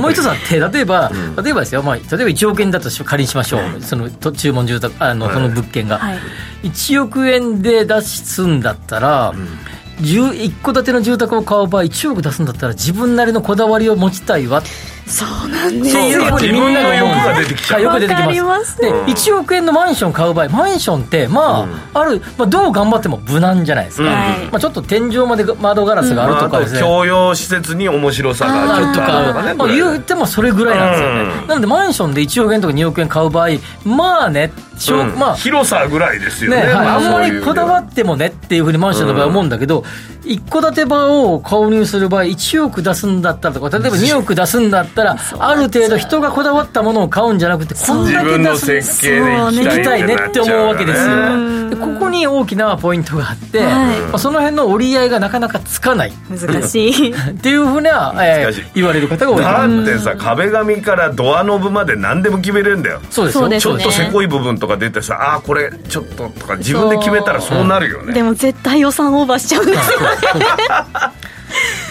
[0.00, 3.80] もう一つあって、例えば、例えばですよ、まあ、例えば1億円だとし仮にしましょう。
[3.80, 5.98] その、と注文住宅、あの、その物件が。
[5.98, 6.18] はい。
[6.64, 14.58] 1億円で出すんだったら、10一戸建ての住宅を買う場合1億出すんだったら自分なりのこだわりを持ちたいわ。
[14.58, 14.62] っ
[15.06, 17.34] そうなんですていうふうにみんなが思う。
[17.34, 17.76] んです自分の欲が出てきちゃう。
[17.76, 18.72] はいよく出てきまます。
[18.72, 24.38] すで1億円のマンション買う場合マンションってまあ、ある、まあ、どう頑張っても無難じゃないですか、はい。
[24.46, 29.42] まあ、ちょっと天井まで窓ガラスがあるまあ、あととかですね、共用施設に面白さがあるとか。
[29.42, 29.54] ね。
[29.54, 31.48] まあ、言ってもそれぐらいなんですよね、うん。
[31.48, 33.48] なのでマンションで1億円とか2億円買う場合
[33.84, 35.18] まあねしょううん。
[35.18, 35.36] まあ。
[35.36, 36.58] 広さぐらいですよね。
[36.58, 39.84] ねはい、あんまそういうりこだわってもねっていうふうにマンションの場合は思うんだけど、
[40.24, 50.14] 一戸建て場を購入する場合1億出すんだったらとか例えば2億出すんだったらある程度人がこだわったものを買うんじゃなくてこん自だけ分の出す設計で行きたいね。
[50.14, 51.14] って思うわけですよ。
[51.14, 56.12] うんでここに大きなポイントがあって、はいまあ、その辺の折り合いがなかなかつかない。
[56.28, 57.12] 難しい。
[57.32, 59.42] っていうふうな、えー言われる方が多い。
[59.42, 63.00] だってさ壁紙からドアノブまで何でも決めれるんだよ。
[63.10, 63.48] そうですよ。
[63.48, 68.12] ちょっとせこい部分とか出てさああーこれちょっととか自分で決めたらそうなるよね。
[68.14, 70.06] でも絶対予算オーバーしちゃうんですよね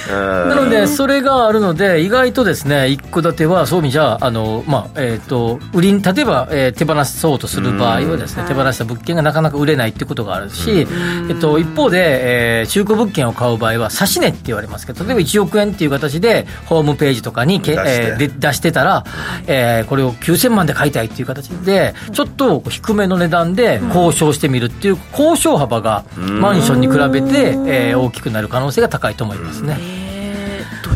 [0.10, 10.88] なので、それがあるので、意外とですね、一戸建ては、そういう意味じゃ、あの、まあ、えっ、と、売りに、例えば、えー手放そうとする場合はですね、手放した物件がなかなか売れないっていうことがあるし、
[11.30, 17.90] えっと、一方で、えー中古物件を買う場合は、差し値って言われますけど、例えば1億円っていう形で、ホームページとかにけ、出して。
[18.08, 19.04] えーで出してたら、
[19.48, 30.01] えーこれを9000万で買いたいっていう形で、ちょっと低めの値段で交渉してみるっていう、交渉幅がマンションに比べて、えー大きくなる可能性が高いと思いますね。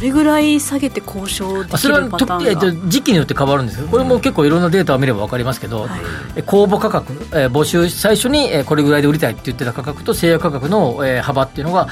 [0.06, 5.88] れぐらい下げて交渉できそれはるパターンが時期によって変わるんですけど、これも結構いろんなデータを見れば分かりますけど、
[6.36, 11.88] え公募価格、えー募集、最初にえーこれぐらいで売りたいって言ってた価格と、制約価格のえー幅っていうのが、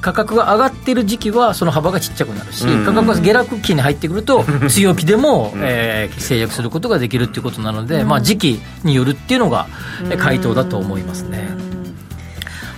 [0.00, 9.66] 価格が上がっている時期はその幅がちっちゃくなるし、価格が下落期に入ってくると、強気でも、えー制約することができるっていうことなので、まあ、時期によるっていうのが
[10.04, 11.65] えー回答だと思いますね。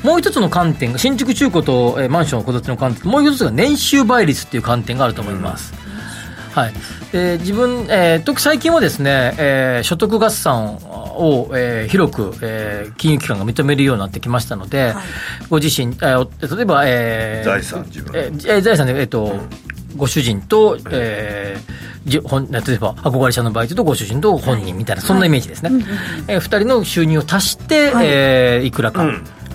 [0.03, 5.73] もう一つの観点が、新築中古と、えーマンション、戸建ての観点、もう一つが年収倍率っていう観点があると思います。
[6.55, 6.73] はい、
[7.13, 14.95] で自分、えー、特最近はですね、えー所得合算を、えー広く、えー金融機関が認めるようになってきましたので、
[15.51, 19.37] ご自身、えーお例えば、えー財産自分えーえー財産で、えーと
[19.97, 25.71] ご主人と、えーじ本例えば憧れ者の場合とご主人と本人みたいな、そんなイメージですね、
[26.27, 27.91] えー二人の収入を足して、い。
[28.03, 29.07] えーいくらか、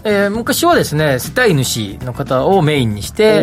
[0.05, 3.41] えー昔はですね世帯主の方をメインにして、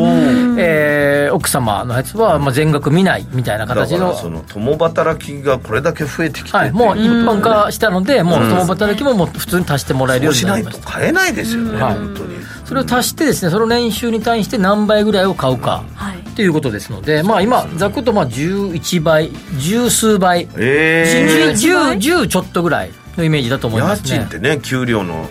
[0.58, 10.90] えー奥様のやつは、まあ、全額見ないみたいなだ形のからその共働きがこれだけ増えてきてはい、もう一般化したので、もう共働きももう普通に足してもらえるよそううしなになりました。
[10.90, 12.36] いと買えないですよね、はい本当に。
[12.64, 16.18] それを足してですね、その年収に対して何倍ぐらいを買うかはい。
[16.34, 24.10] ということですので、まあ今、ざっくとまあ11倍、十数倍、ええ10、10ちょっとぐらいのイメージだと思いますね。
[24.10, 24.30] 家賃っ。
[24.30, 25.28] てね給料の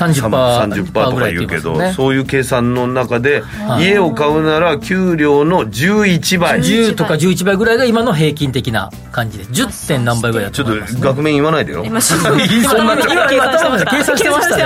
[0.00, 0.30] 30%
[0.70, 3.42] 30%とか言うけど、そういう計算の中で、
[3.78, 6.62] 家を買うなら給料の11倍。
[6.62, 9.50] ち10とか11倍ぐらいが今の平均的な感じです。
[9.50, 9.88] 10.
[9.88, 11.82] 点何倍ぐらいだょっと思います、と額面言わないでよ。
[11.86, 14.64] 今すぐ今、今、今、今頭で計算してましたね。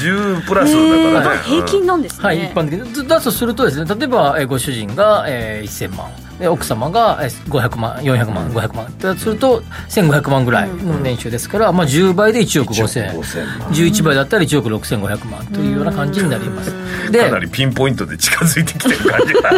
[0.00, 0.72] 10 プラス
[1.14, 1.34] だから。
[1.34, 3.08] ね、平均なんですね、はい、一般的に。
[3.08, 6.06] だとするとですね例えば、えーご主人が、えー1000万
[6.40, 13.68] で奥様がえー500万400万500万だとすると1500万ぐらいの年収ですから、まあ、10倍で1億5000 1億5000万。
[13.70, 16.72] 11倍だったら1億6500万というような感じになります。
[17.12, 19.50] でかなりピンポイントで近づいてきてる感じが。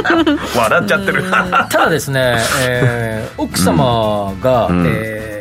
[0.61, 1.23] 笑っちゃってる。
[1.31, 5.32] ただですね、えー奥様が、えーおあ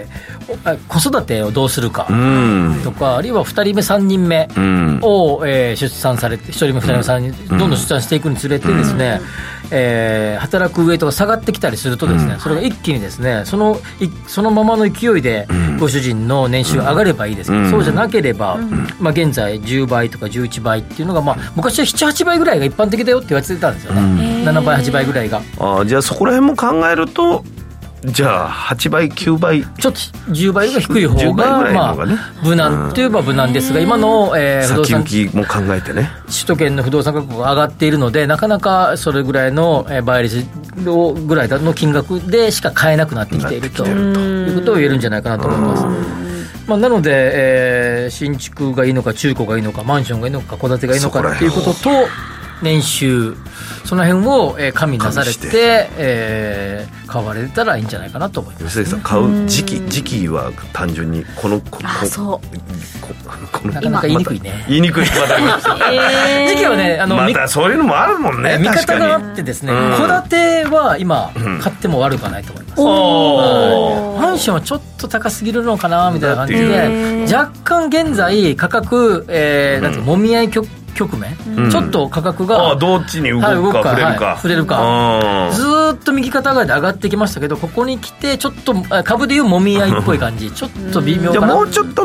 [0.87, 2.81] 子育てをどうするかうん。
[2.83, 4.99] とか、あるいは2人目3人目うん。
[5.01, 9.21] を、えー出産されて1人目2人目3人どんどん出産していくにつれてですね、
[9.71, 15.47] えー働くウエイトが下がってきたりするとですね、それが一気にですねそのいそのままの勢いで
[15.79, 18.57] ご主人の年収が上がればいいですけど、そうじゃなければ、
[18.99, 24.01] まあ、現在10倍とか11倍っていうのが、まあ、昔は78倍ぐらいが一般的だよって言われてたんですよね、
[24.45, 25.41] 7倍8倍ぐらいが。
[25.59, 27.43] あじゃあそこら辺も考えると
[28.03, 29.63] じゃあ8倍9倍。
[29.63, 29.99] ちょっと
[30.31, 31.95] 10倍が低い方10倍ぐが、らいまあ
[32.43, 36.09] 無難といえば無難ですが、今の、えー不動先産行きも考えてね。
[36.25, 40.43] 首都圏の不動産価格が上がっているので、なかなかそれぐらいのえー倍率
[40.87, 43.85] をぐらいの金額でしか買えなくなってきていると。
[43.85, 45.85] いうことを言えるんじゃないかなと思います。
[46.67, 51.89] まあ、なので、えー新築がいいのか、中古がいいのか、マンションがいいのか、戸建てがいいのかっていうことと、
[52.61, 53.35] 年収、
[53.85, 58.81] その辺を、えー加味なされてて、えー買われたらいいんじゃないかなと思います。
[58.81, 62.57] 吉崎さん買う時期時期は単純にこのここあそう。
[63.01, 63.13] こ
[63.51, 64.65] このなかなか言いにくいね。
[64.69, 65.05] 言いにくい。
[65.05, 65.37] また。
[66.47, 69.97] 時期はね、あの、まみたそういうのもあるもんね見方があってですねうん。
[69.97, 74.21] 戸建ては今買っても悪くはないと思います、おはい。
[74.21, 81.35] マンションはちょっと高すぎるのかなみたいな感じで若干現在価格、えーなんていうかもみ合い局局面、
[81.71, 85.47] ちょっと価格があどっちに動くか、はい動くか触れるか、はい触れるか。
[85.49, 85.55] うん。
[85.55, 90.51] ずーっと右肩上がりで上がってきましたけどここに来てちょっとあ株でいうもみ合いっぽい感じ。
[90.51, 91.53] ちょっと微妙かな。
[91.53, 92.03] あもうちょっと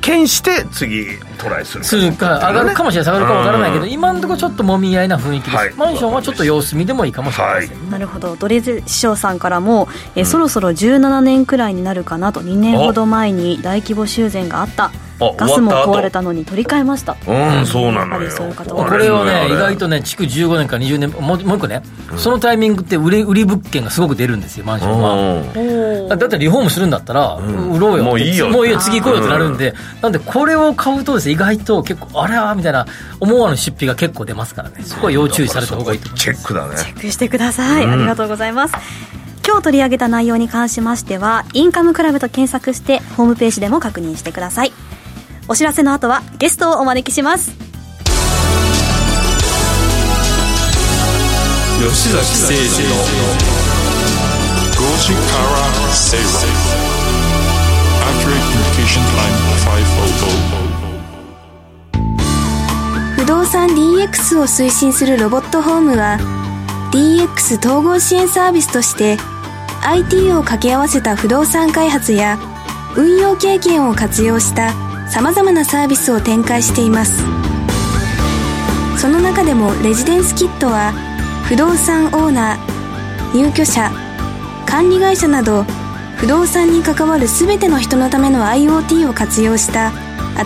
[0.00, 1.06] 検して次
[1.38, 14.90] トライするするか上がるかもしれない下がるかもわからないけどうん今のところちょっともみ合いな雰囲気です、はいマンションはちょっと様子見でもいいかもしれません、なるほどドレズ師匠さんからも、えーそろそろ17年くらいになるかなと2年ほど前に大規模修繕があったあ
[15.36, 17.16] ガスも壊れたのに取り替えました。
[17.26, 18.30] うんそうなのよ。
[18.30, 21.82] そういう方これはね、意外とね、築15年から20年、もうもう一個ね、
[22.16, 26.08] そのタイミングって売り売り物件がすごく出るんですよ、マンションは。
[26.08, 28.04] だだってリフォームするんだったら、売ろうよ。
[28.04, 28.48] もういいよ。
[28.48, 32.86] もういいよ、次行こうよってなるんで、なんでこれを買うとですね、意外と結構、あれはみたいな、
[33.20, 36.24] 思わぬ出費が結構出ますからね、そこは要注意された方がいいと思います。
[36.24, 36.76] チェックだね。
[36.76, 38.74] チェックしてください、ありがとうございます。
[39.46, 44.72] 今日取り上げた内容に関しましてはインカムクラブと検索してホームページでも確認してください
[45.50, 47.50] お知らせの後はゲストをお招きします。
[51.80, 52.94] 吉崎誠二の
[54.76, 55.58] 5時から
[55.92, 56.30] 正論
[58.06, 59.34] Accurate Communication Time
[63.16, 66.18] 500不動産 DX を推進するロボットホームは
[66.92, 69.16] DX 統合支援サービスとして
[69.82, 72.38] IT を掛け合わせた不動産開発や
[72.96, 77.24] 運用経験を活用したさまざまなサービスを展開しています。
[78.96, 80.92] その中でもレジデンスキットは
[81.44, 83.90] 不動産オーナー入居者
[84.66, 85.64] 管理会社など
[86.16, 89.90] 不動産に関わる全ての人のための IoT を活用した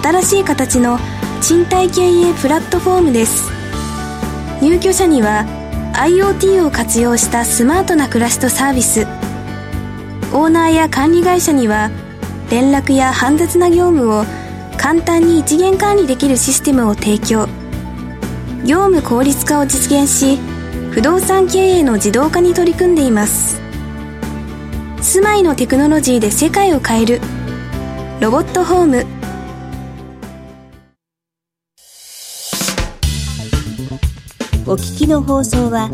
[0.03, 0.99] 新しい形の
[1.43, 3.51] 賃貸経営プラットフォームです。
[4.63, 5.45] 入居者には
[5.95, 9.07] IoT を活用したスマートな暮らしとサービス。
[10.33, 11.91] オーナーや管理会社には
[12.51, 14.25] 連絡や煩雑な業務を
[14.77, 17.49] 簡単に一元管理できるシステムを提供。
[18.65, 20.39] 業務効率化を実現し
[20.91, 23.61] 不動産経営の自動化に取り組んでいます。
[25.03, 27.21] 住まいのテクノロジーで世界を変える。
[28.21, 29.07] ロボットホーム。
[34.67, 35.91] お聞きの放送は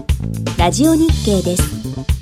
[0.56, 2.19] ラジオ日経です。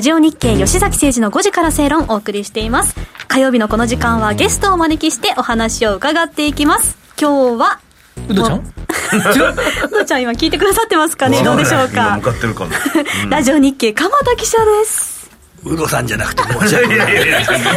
[0.00, 2.96] ラジオ日経吉崎誠二の5時から正論をお送りしています。
[3.28, 6.96] 火曜日のこの時間はゲストをお招きしてお話を伺っていきます。
[7.20, 7.80] 今日は、
[8.26, 8.56] うどちゃん？
[8.56, 8.62] 違う
[9.88, 11.42] うどちゃん今聞いてくださってますかね？
[11.44, 11.92] どうでしょうか？
[11.92, 12.70] 今向かってるかも。
[13.28, 15.20] ラジオ日経鎌田記者です。
[15.66, 17.30] ウドさんじゃなくて申し訳ない。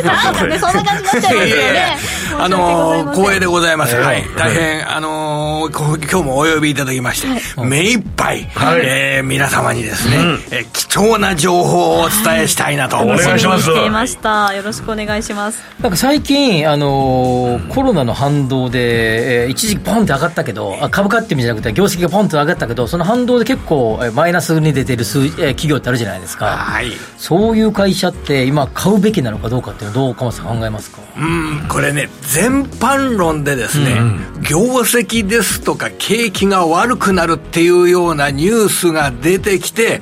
[0.06, 1.98] なんかね、そんな感じになっちゃいますよね。
[2.40, 3.96] あのー、光栄でございます。
[3.98, 4.26] はいはい。
[4.38, 5.23] 大変、あのー、
[5.72, 8.48] こ今日もお呼びいただきまして、目いっぱい、
[8.84, 10.16] えー皆様にですね、
[10.52, 13.26] えー貴重な情報をお伝えしたいなと思います。
[13.26, 14.54] お願いしいました。
[14.54, 15.60] よろしくお願いします。
[15.82, 26.46] なんか最近、あのーコロナの反動で、えー一時期ポンって上がったけど、あ株価って意味じゃなくて、業績がポンって上がったけど、その反動で結構、えーマイナスに出てる数、えー企業ってあるじゃないですか。
[26.46, 26.92] はい。
[27.18, 31.00] そういう会社って、今、買うべきなのかどうかっていうのは、どう鎌田さん考えますか？
[31.18, 33.96] うん、これね、全般論でですね、
[34.42, 40.02] 業績ですとか景気が悪くなるっていうようなニュースが出てきて、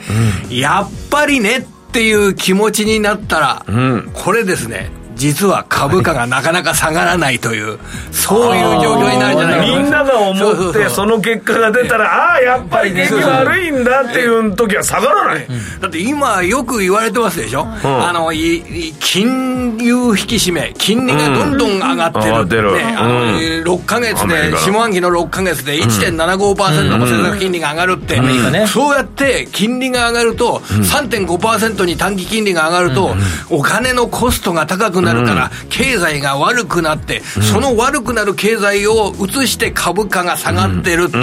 [0.50, 1.62] やっぱりねっ
[1.92, 3.66] ていう気持ちになったら、
[4.14, 4.90] これですね、
[5.22, 7.78] 実は株価がなかなか下がらないという、
[8.12, 9.78] そういう状況になるんじゃないかと。
[9.78, 15.48] みんなが思って、その結果が出たら、ああ、やっぱり景気悪いんだっていう時は下がらない。
[15.80, 23.38] だって今よく言われてますでしょ、あのいい金融引き締め、金利がどんどん上がってる、ねあのうん。
[23.38, 28.20] 6ヶ月で、下半期の6ヶ月で1.75%の政策金利が上がるって、
[28.66, 33.16] そうやって金利が上がると、3.5%に短期金利が上がると、
[33.52, 41.18] お金のコストが高くなるから、経済が悪くなって、その悪くなる経済を移して株価が下がってるって、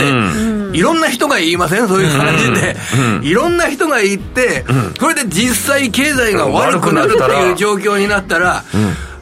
[0.76, 1.89] いろんな人が言いません？
[1.89, 2.76] そういう感じで、
[3.22, 4.64] いろんな人が言って、
[4.99, 8.64] それで実際経済が悪くなるっていう状況になったら、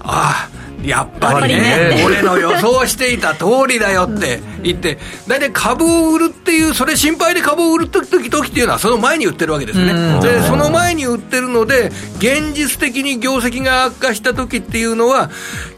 [0.00, 0.48] ああ、
[0.84, 9.92] やっぱりやっぱりね、俺の予想していた通りだよって言って、大体株を売るっていう、それ心配で株を売るとき時々っていうのは、その前に売ってるわけですね。
[10.20, 15.30] で、その前に売ってるので、現実的に業績が悪化した時っていうのは、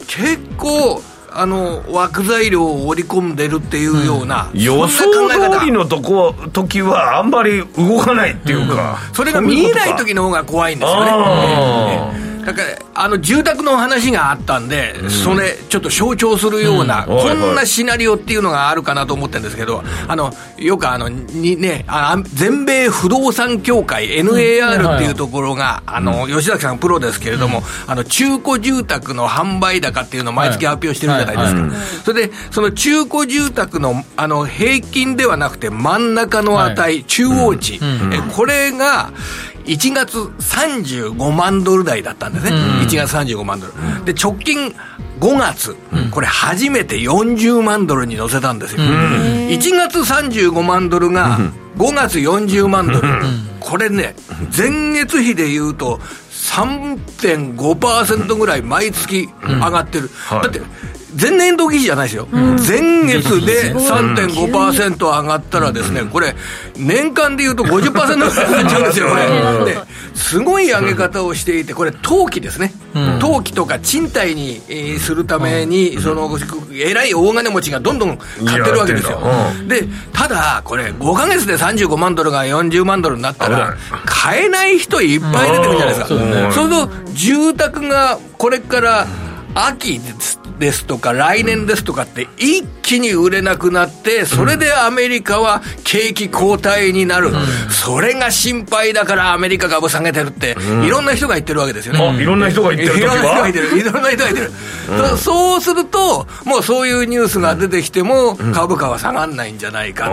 [0.07, 5.27] 結構、あの枠材料を織り込んでるっていうような、予想そん。
[5.27, 12.28] な考え方通りのとこ時はあんまり動かないっていうか、それが見えない時の方が怖いんですよね。
[12.41, 37.79] あだからあの住宅の話があったんで、それ、ちょっと象徴するような、こんなシナリオっていうのがあるかなと思ってるんですけど、あのよくあのに、ね、あ全米不動産協会、NAR っていうところが、あの吉崎さん、プロですけれども、あの中古住宅の販売高っていうのを毎月発表してるじゃないですか、それで、その中古住宅のあの平均ではなくて、真ん中の値、中央値、
[38.11, 39.11] えこれが、
[39.65, 42.51] 1月35万ドル台だったんですね、
[42.81, 43.73] 1月35万ドル。
[44.05, 44.75] で、直近
[45.19, 45.75] 5月、
[46.11, 48.81] これ初めて40万ドルに乗せたんですよ。
[48.81, 51.39] 1月35万ドルが
[51.77, 53.07] 5月40万ドル。
[53.59, 54.15] これね、
[54.55, 55.99] 前月比でいうと、
[56.31, 60.09] 3.5%ぐらい毎月上がってる。
[60.29, 60.61] だって
[61.19, 66.35] 前年度比じゃないですよ、前月で3.5%上がったらですね、これ、
[66.75, 69.65] 年間でいうと50%ぐらい上がっちゃうんですよ、これ。
[69.73, 69.79] で
[70.13, 72.73] すごい上げ方をしていて、これ、投機ですね、
[73.19, 74.61] 投機とか賃貸に、
[74.99, 76.37] するために、その
[76.73, 79.19] えらい大金持ちがどんどん買ってるわけですよ。
[79.67, 86.07] で、ただ、これ、5か月で35万ドルが40万ドルになったら、買えない人いっぱい出てくるじゃないですか。
[86.07, 89.07] そうすると、住宅がこれから
[89.55, 97.35] 秋ですですとか来年ですとかって一気に売れなくなってそれでアメリカは景気後退になる、うん、
[97.69, 104.51] それが心配だからアメリカ株下げてるって、うん、いろんな人が言ってるわけですよね、いろんな人が言ってるいろんな人が言ってるいろんな人が言ってる、
[105.11, 110.05] うん、そうするともうそういうニュースが出てきても株価は下がらないんじゃないか、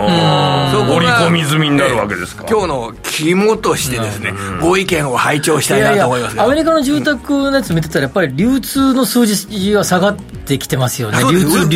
[0.71, 4.31] そこ織り込み済みになるわけですか、今日の肝としてですね、
[4.61, 11.17] ご意見を拝聴したいなと思いますアメリカの住宅のやつ見てたらやっぱり流通の数字は下がってきてますよね。
[11.29, 11.67] 流通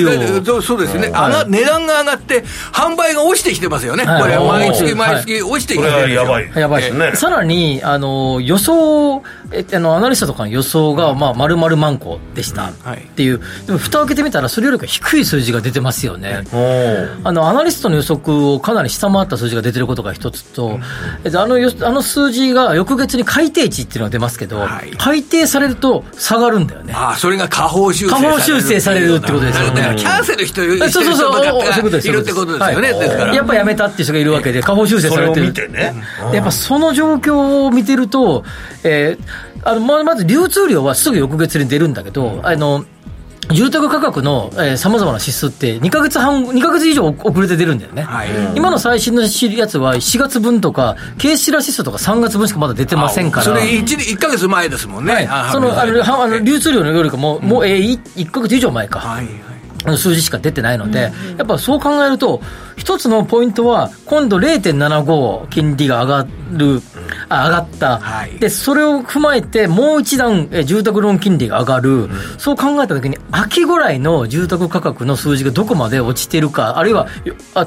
[0.44, 0.62] 量。
[0.62, 6.52] そうですね、はい、値段が上がって販売が落ちてきてますよね、はい、これ毎月毎月落ちてきてる、はい、やばい。
[6.56, 7.12] やばいですね。
[7.16, 12.70] さらにあの予想えあのアナリストとかの予想が、まあ、丸々万個でした。
[12.70, 12.74] っ
[13.16, 16.44] ていう、でも蓋を開けてみたら、それよりか低い数字が出てますよね、
[17.24, 20.80] あのアナリストの予測をかなり下回った数字が出てることが一つと、
[21.24, 26.94] えっと、あのあの数字が翌月に改定値っていうのが出ますけど、はい、改定されると下がるんだよね。
[26.96, 29.96] あそれが下方修正下方修正されるってことですよね。
[29.98, 33.34] キャンセルしてる人そうそうそういるってことですよね、ですから。
[33.34, 35.52] やっぱやめたっていう人がいるわけで、下方修正されてる。
[35.72, 35.94] ね、
[36.34, 38.44] やっぱその状況を見てると、
[38.84, 42.84] えーあのまず流通量はすぐ翌月に出るんだけど、あの
[43.50, 49.28] 住宅価格のさまざまな指数って、2か月半、2か月以上遅れて出るんだよね、はい、今の最新のや
[49.68, 59.00] つは、4月分とか、ケーシラ指数とか3月分しかまだ出てませんから、それ1、1か月前ですもんね、はい、そのあの流通量のよりかも、もう、えー、1か月以上前か。
[59.00, 59.51] はい
[59.98, 62.42] 数字しか出てないので、やっぱそう考えると、
[62.78, 66.82] 一つのポイントは、今度0.75金利が上がる、
[67.30, 77.08] あ上がった、はい、で、それを踏まえて、もう一段、え住宅ローン金利が上がる、うん、そう考えたときに、秋ぐらいの住宅価格の数字がどこまで落ちてるか、あるいは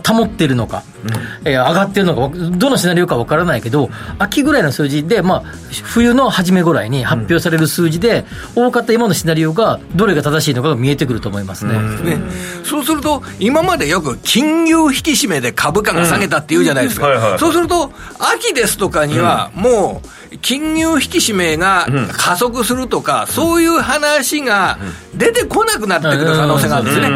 [0.06, 5.42] 保っているのか、うん、えー、上がってるのか、どのシナリオか分からないけど、秋ぐらいの数字で、まあ、
[5.84, 8.24] 冬の初めぐらいに発表される数字で、
[8.56, 11.74] うん、多かった今のシナリオが、どれが正しいのかが見えてくると思いますね。
[12.04, 12.18] ね。
[12.64, 20.08] そうすると、今までよく金融引き締めで株価が下げたっていうじゃないですか、そうすると、秋ですとかには、もう、
[20.42, 24.78] 金融引き締めが加速するとか、そういう話が
[25.14, 27.08] 出てこなくなってくる可能性があるんですね。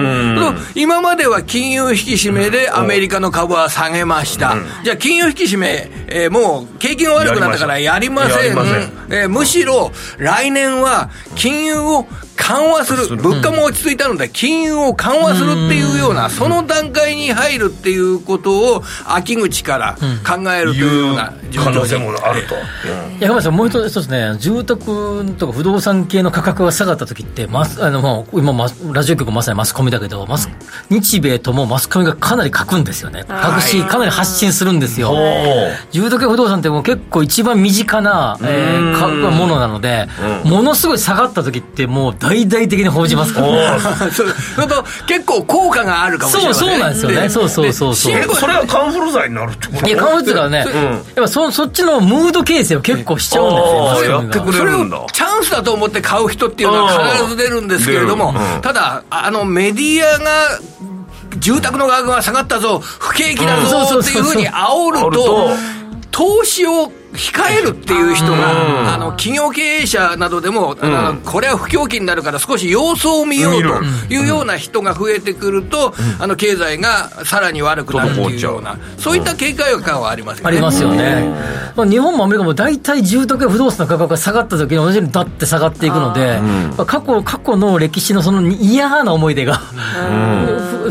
[0.74, 4.56] 今までは金融引き締めでアメリカの株は下げました。
[4.84, 8.52] じゃあ、金融引き締め、えー、もう景気が悪くなったからやりません。
[9.10, 12.06] えー、むしろ、来年は金融を
[12.38, 22.54] 緩和する、物価も落ち着いたので、金融を緩和するっていうような、その段階に入るっていうことを、秋口から考えるというような可能性もあると。
[23.20, 30.50] いや、さん、もう一つね、住宅とか不動産系の価格が下がった時って、ま、あのもう今、ラジオ局まさにマスコミだけど、マス
[30.90, 35.14] 日米ともマスコミがかなり書くんですよね、書くし、かなり発信するんですよ。
[35.90, 40.08] 住宅や不動産ってもう結構一番身近な、えー、ものなので、
[40.44, 43.80] ものすごい下がった時って、もう大々的に報じますから、ね、
[44.12, 44.22] そ
[44.60, 47.28] れと結構効果があるかもしれない、そうそうなんですよね。
[47.28, 48.34] そうそうそうそう。
[48.34, 55.04] それはカンフル剤になるってこといやカンフル剤はね、うん、やっぱそそっちのムード形成を結構しちゃうんですよ、やってくれるんだ。
[55.12, 60.60] チャンスだと思って買う人っていうのは必ず出るんですけれども、ただあのメディアが
[61.38, 65.50] 住宅の価格が下がったぞ不景気だぞっていうふうに煽ると。
[66.10, 73.68] 投資を控えるっていう人が、あの企業経営者などでも、あのこれは不況期になるから少し様子を見ようと
[74.14, 80.48] いうような人が増えてくると、あの経済がさらに悪くなるっていうような、そういった警戒感はありますよね。
[80.48, 81.28] ありますよね。
[81.76, 86.40] まあ、日本もアメリカも大体住宅や不動産の価格が下がった時に同じようにだって下がっていくので、
[86.76, 89.54] まあ、過去、過去の歴史のその嫌な思い出が、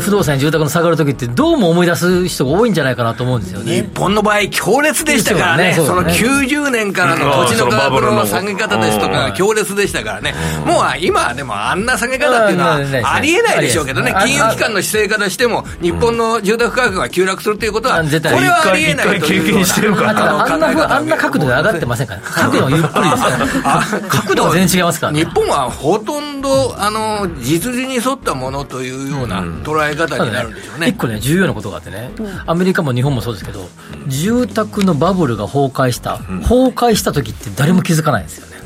[0.00, 3.82] 不動産や住宅の下がる時ってどうも思い出す人が多いんじゃないかなと思うんですよね。
[3.82, 5.76] 日本の場合強烈でしたからね
[6.18, 10.34] 90年からの土地の価格の下げ方ですとか、強烈でしたからね、
[10.66, 13.06] もう今はでもあんな下げ方っていうのはうん。
[13.06, 18.10] ありえないでしょうけどね、金融機関の姿勢からしても、日本の住宅価格が急落するということは、こ
[18.40, 20.44] れはありえないというような一回経験してるから。
[20.44, 25.20] あんなふうあんな角度で上がってませんから、角度はゆっくりですから、角度は全然違いますからね。
[25.20, 30.88] 日本はほとんどあの実需に沿ったものというような捉え方になるんでしょうね。
[30.88, 32.10] 一個ね、重要なことがあってね、
[32.46, 33.68] アメリカも日本もそうですけど、
[34.06, 38.58] 住宅のバブルが崩壊した、崩壊した時って誰も気づかないんですよね。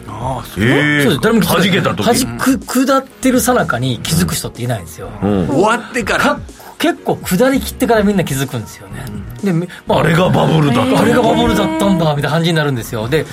[0.58, 5.10] えそうです誰も気づかない弾けた時はじく下ってるさなかに気づく人っていないんですよ。
[5.20, 6.40] 終わってからか
[6.78, 9.04] 結構下り切ってからみんな気づくんですよね。
[9.44, 13.08] で、めまあれがバブルだったあれがバブルだったんだみたいな感じになるんですよ。
[13.08, 13.24] で、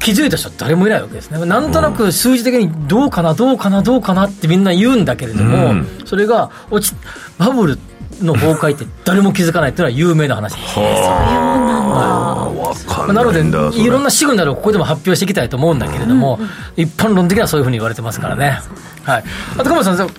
[0.00, 1.44] 気づいた人は誰もいないわけですね。
[1.46, 6.94] なんとなく数字的にどうかな、どうかな、どうかなってみんな言うんだけれども、それが落ち、
[7.38, 7.78] バブル
[8.20, 10.78] の崩壊って誰も気づかないっていうのは有名な話です。
[10.80, 16.38] わかんなので、ないんだそれいろんなシグナルをここでも発表していきたいと思うんだけれども、
[16.76, 18.60] 一般論的にはそういうふうに言われてますからね。
[19.04, 19.24] はい。
[19.54, 20.10] あと、鎌田さん、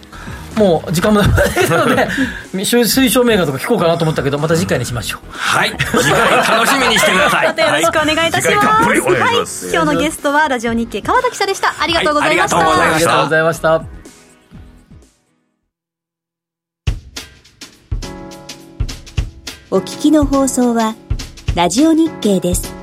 [0.59, 2.07] もう時間もないので、
[2.53, 5.31] 推奨銘柄とか聞こうかなと思ったけど、また次回にしましょう。
[5.31, 7.47] はい、次回楽しみにしてください。
[7.49, 8.61] またよろしくお願いいたしま
[9.45, 9.67] す。
[9.67, 11.73] はい今日のゲストはラジオ日経川田記者でした。
[11.79, 12.57] ありがとうございました。
[12.57, 13.99] はいありがとうございましたありがとうございました。
[19.71, 20.95] お聞きの放送は、
[21.55, 22.78] ラジオ日経です。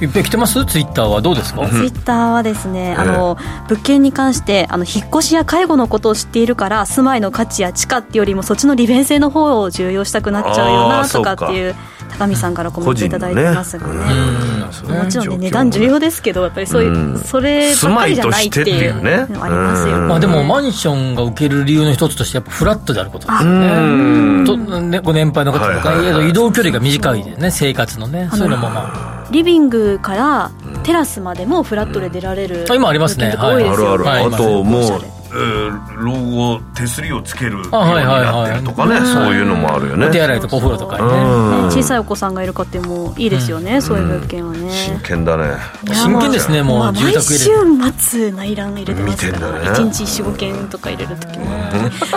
[0.00, 0.04] です。
[0.04, 0.64] いっぺん来てます？
[0.64, 3.36] ツイッターはどうですか、ツイッターはですね、あの
[3.68, 11.74] 物件に関してあの引っ越しや介護のことを知っているから住まいの価値や地価っていうよりもそっちの利便性の方を重要したくなっちゃうよなとかっていう
[12.18, 13.86] 高見さんからコメントいただいてますが。
[13.88, 14.56] ね。
[14.66, 17.18] もちろんね値段重要ですけどやっぱりそういう、うん。
[17.18, 24.44] そればっかりじゃないっていうのありますよね、まあ、でもマンションが受ける理由の一つとしてやっぱフラットであることですよね。
[24.44, 28.28] とねご年配の方とか、はいはいはいえー移動距離が短いですね生活のね。
[28.32, 30.50] そういうのもまあリビングから
[30.84, 33.26] テラスまでもフラットで出られるあ今ありますね。
[33.26, 34.24] 物件とか多いですよね、はい。
[34.24, 34.82] あるある、あともう
[35.28, 38.24] えー老後手すりをつけるようにあはいはいはい。
[38.24, 40.06] なってるとかね、そういうのもあるよね。
[40.06, 41.14] お手洗いとかお風呂とかにね。
[41.14, 41.68] うん。
[41.68, 45.44] ね小さいお子さんがいる家庭もいいですよね、そういう物件はね、真剣だね。
[45.92, 47.50] 真剣ですねもうまあ住宅毎週
[47.98, 49.78] 末内覧入れてますから、見てんだね。
[49.78, 51.46] 1日45件とか入れる時も、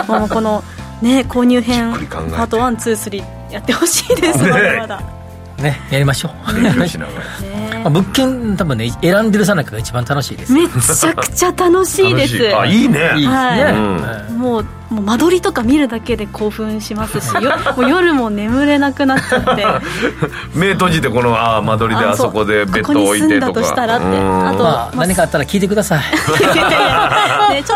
[0.06, 0.62] まあこの
[1.02, 5.00] ね購入編パート123やってほしいです、ねまだまだ。
[5.00, 5.19] ね
[5.68, 6.54] やりましょう。
[6.54, 12.56] 勉強しながらまあ物件多分ね選んでるさなかが一番楽しいですめちゃくちゃ楽しいです。
[12.56, 12.88] あいいね。
[12.88, 13.62] いいですね、はい。
[13.62, 19.66] はいもうもう間取りとか見るだけで興奮しますしよ もう夜も眠れなくなっちゃって。
[20.54, 24.06] 目閉じてこのあー間取りであそこでベッド置いてとここに住んだとしたらかって。
[24.06, 24.48] うん。
[24.48, 26.02] あとまあ、何かあったら聞いてください。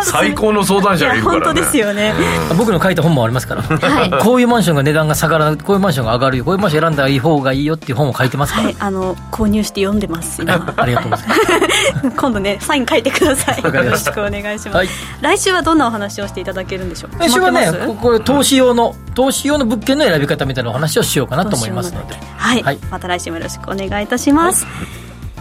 [0.05, 1.41] 最高の相談者がいるからね。
[1.41, 2.15] や本当ですよね、
[2.57, 10.75] 僕の書いた本もありますから、こういうマンションが値段が下がらないこういうマンションが上がるよこういうマンション選んだらいい方がいいよっていう本を書いてますから、はい、あの購入して読んでます今。
[10.77, 12.17] ありがとうございます。
[12.17, 13.63] 今度ねサイン書いてください。
[13.63, 14.89] よろしたくお願いします、はい。
[15.21, 22.15] 来週はどんなお話をしていただけるんでしょう来週はねここれ投資用の投資用の物件の選び方みたいなお話をしようかなと思いますので。
[22.37, 22.79] はい、はい。
[22.91, 24.67] また来週もよろしくお願いいたします、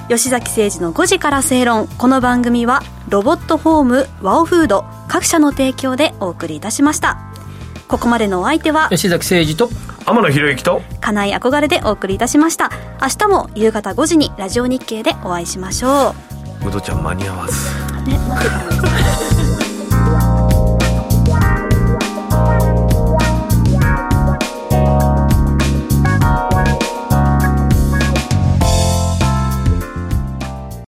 [0.10, 1.88] 吉崎誠二の5時から正論。
[1.88, 7.18] この番組はロボットホームワオフード各社の提供でお送りいたしました。
[7.88, 9.70] ここまでのお相手は吉崎誠二と
[10.06, 12.72] 天野博之と金井憧れでお送りいたしました。
[13.02, 16.16] 明日も夕方5時にラジオ日経でお会いしましょ
[16.64, 16.70] う。
[16.70, 17.54] ウドちゃん間に合わず。
[18.10, 18.50] ね待って。
[18.50, 19.53] たんです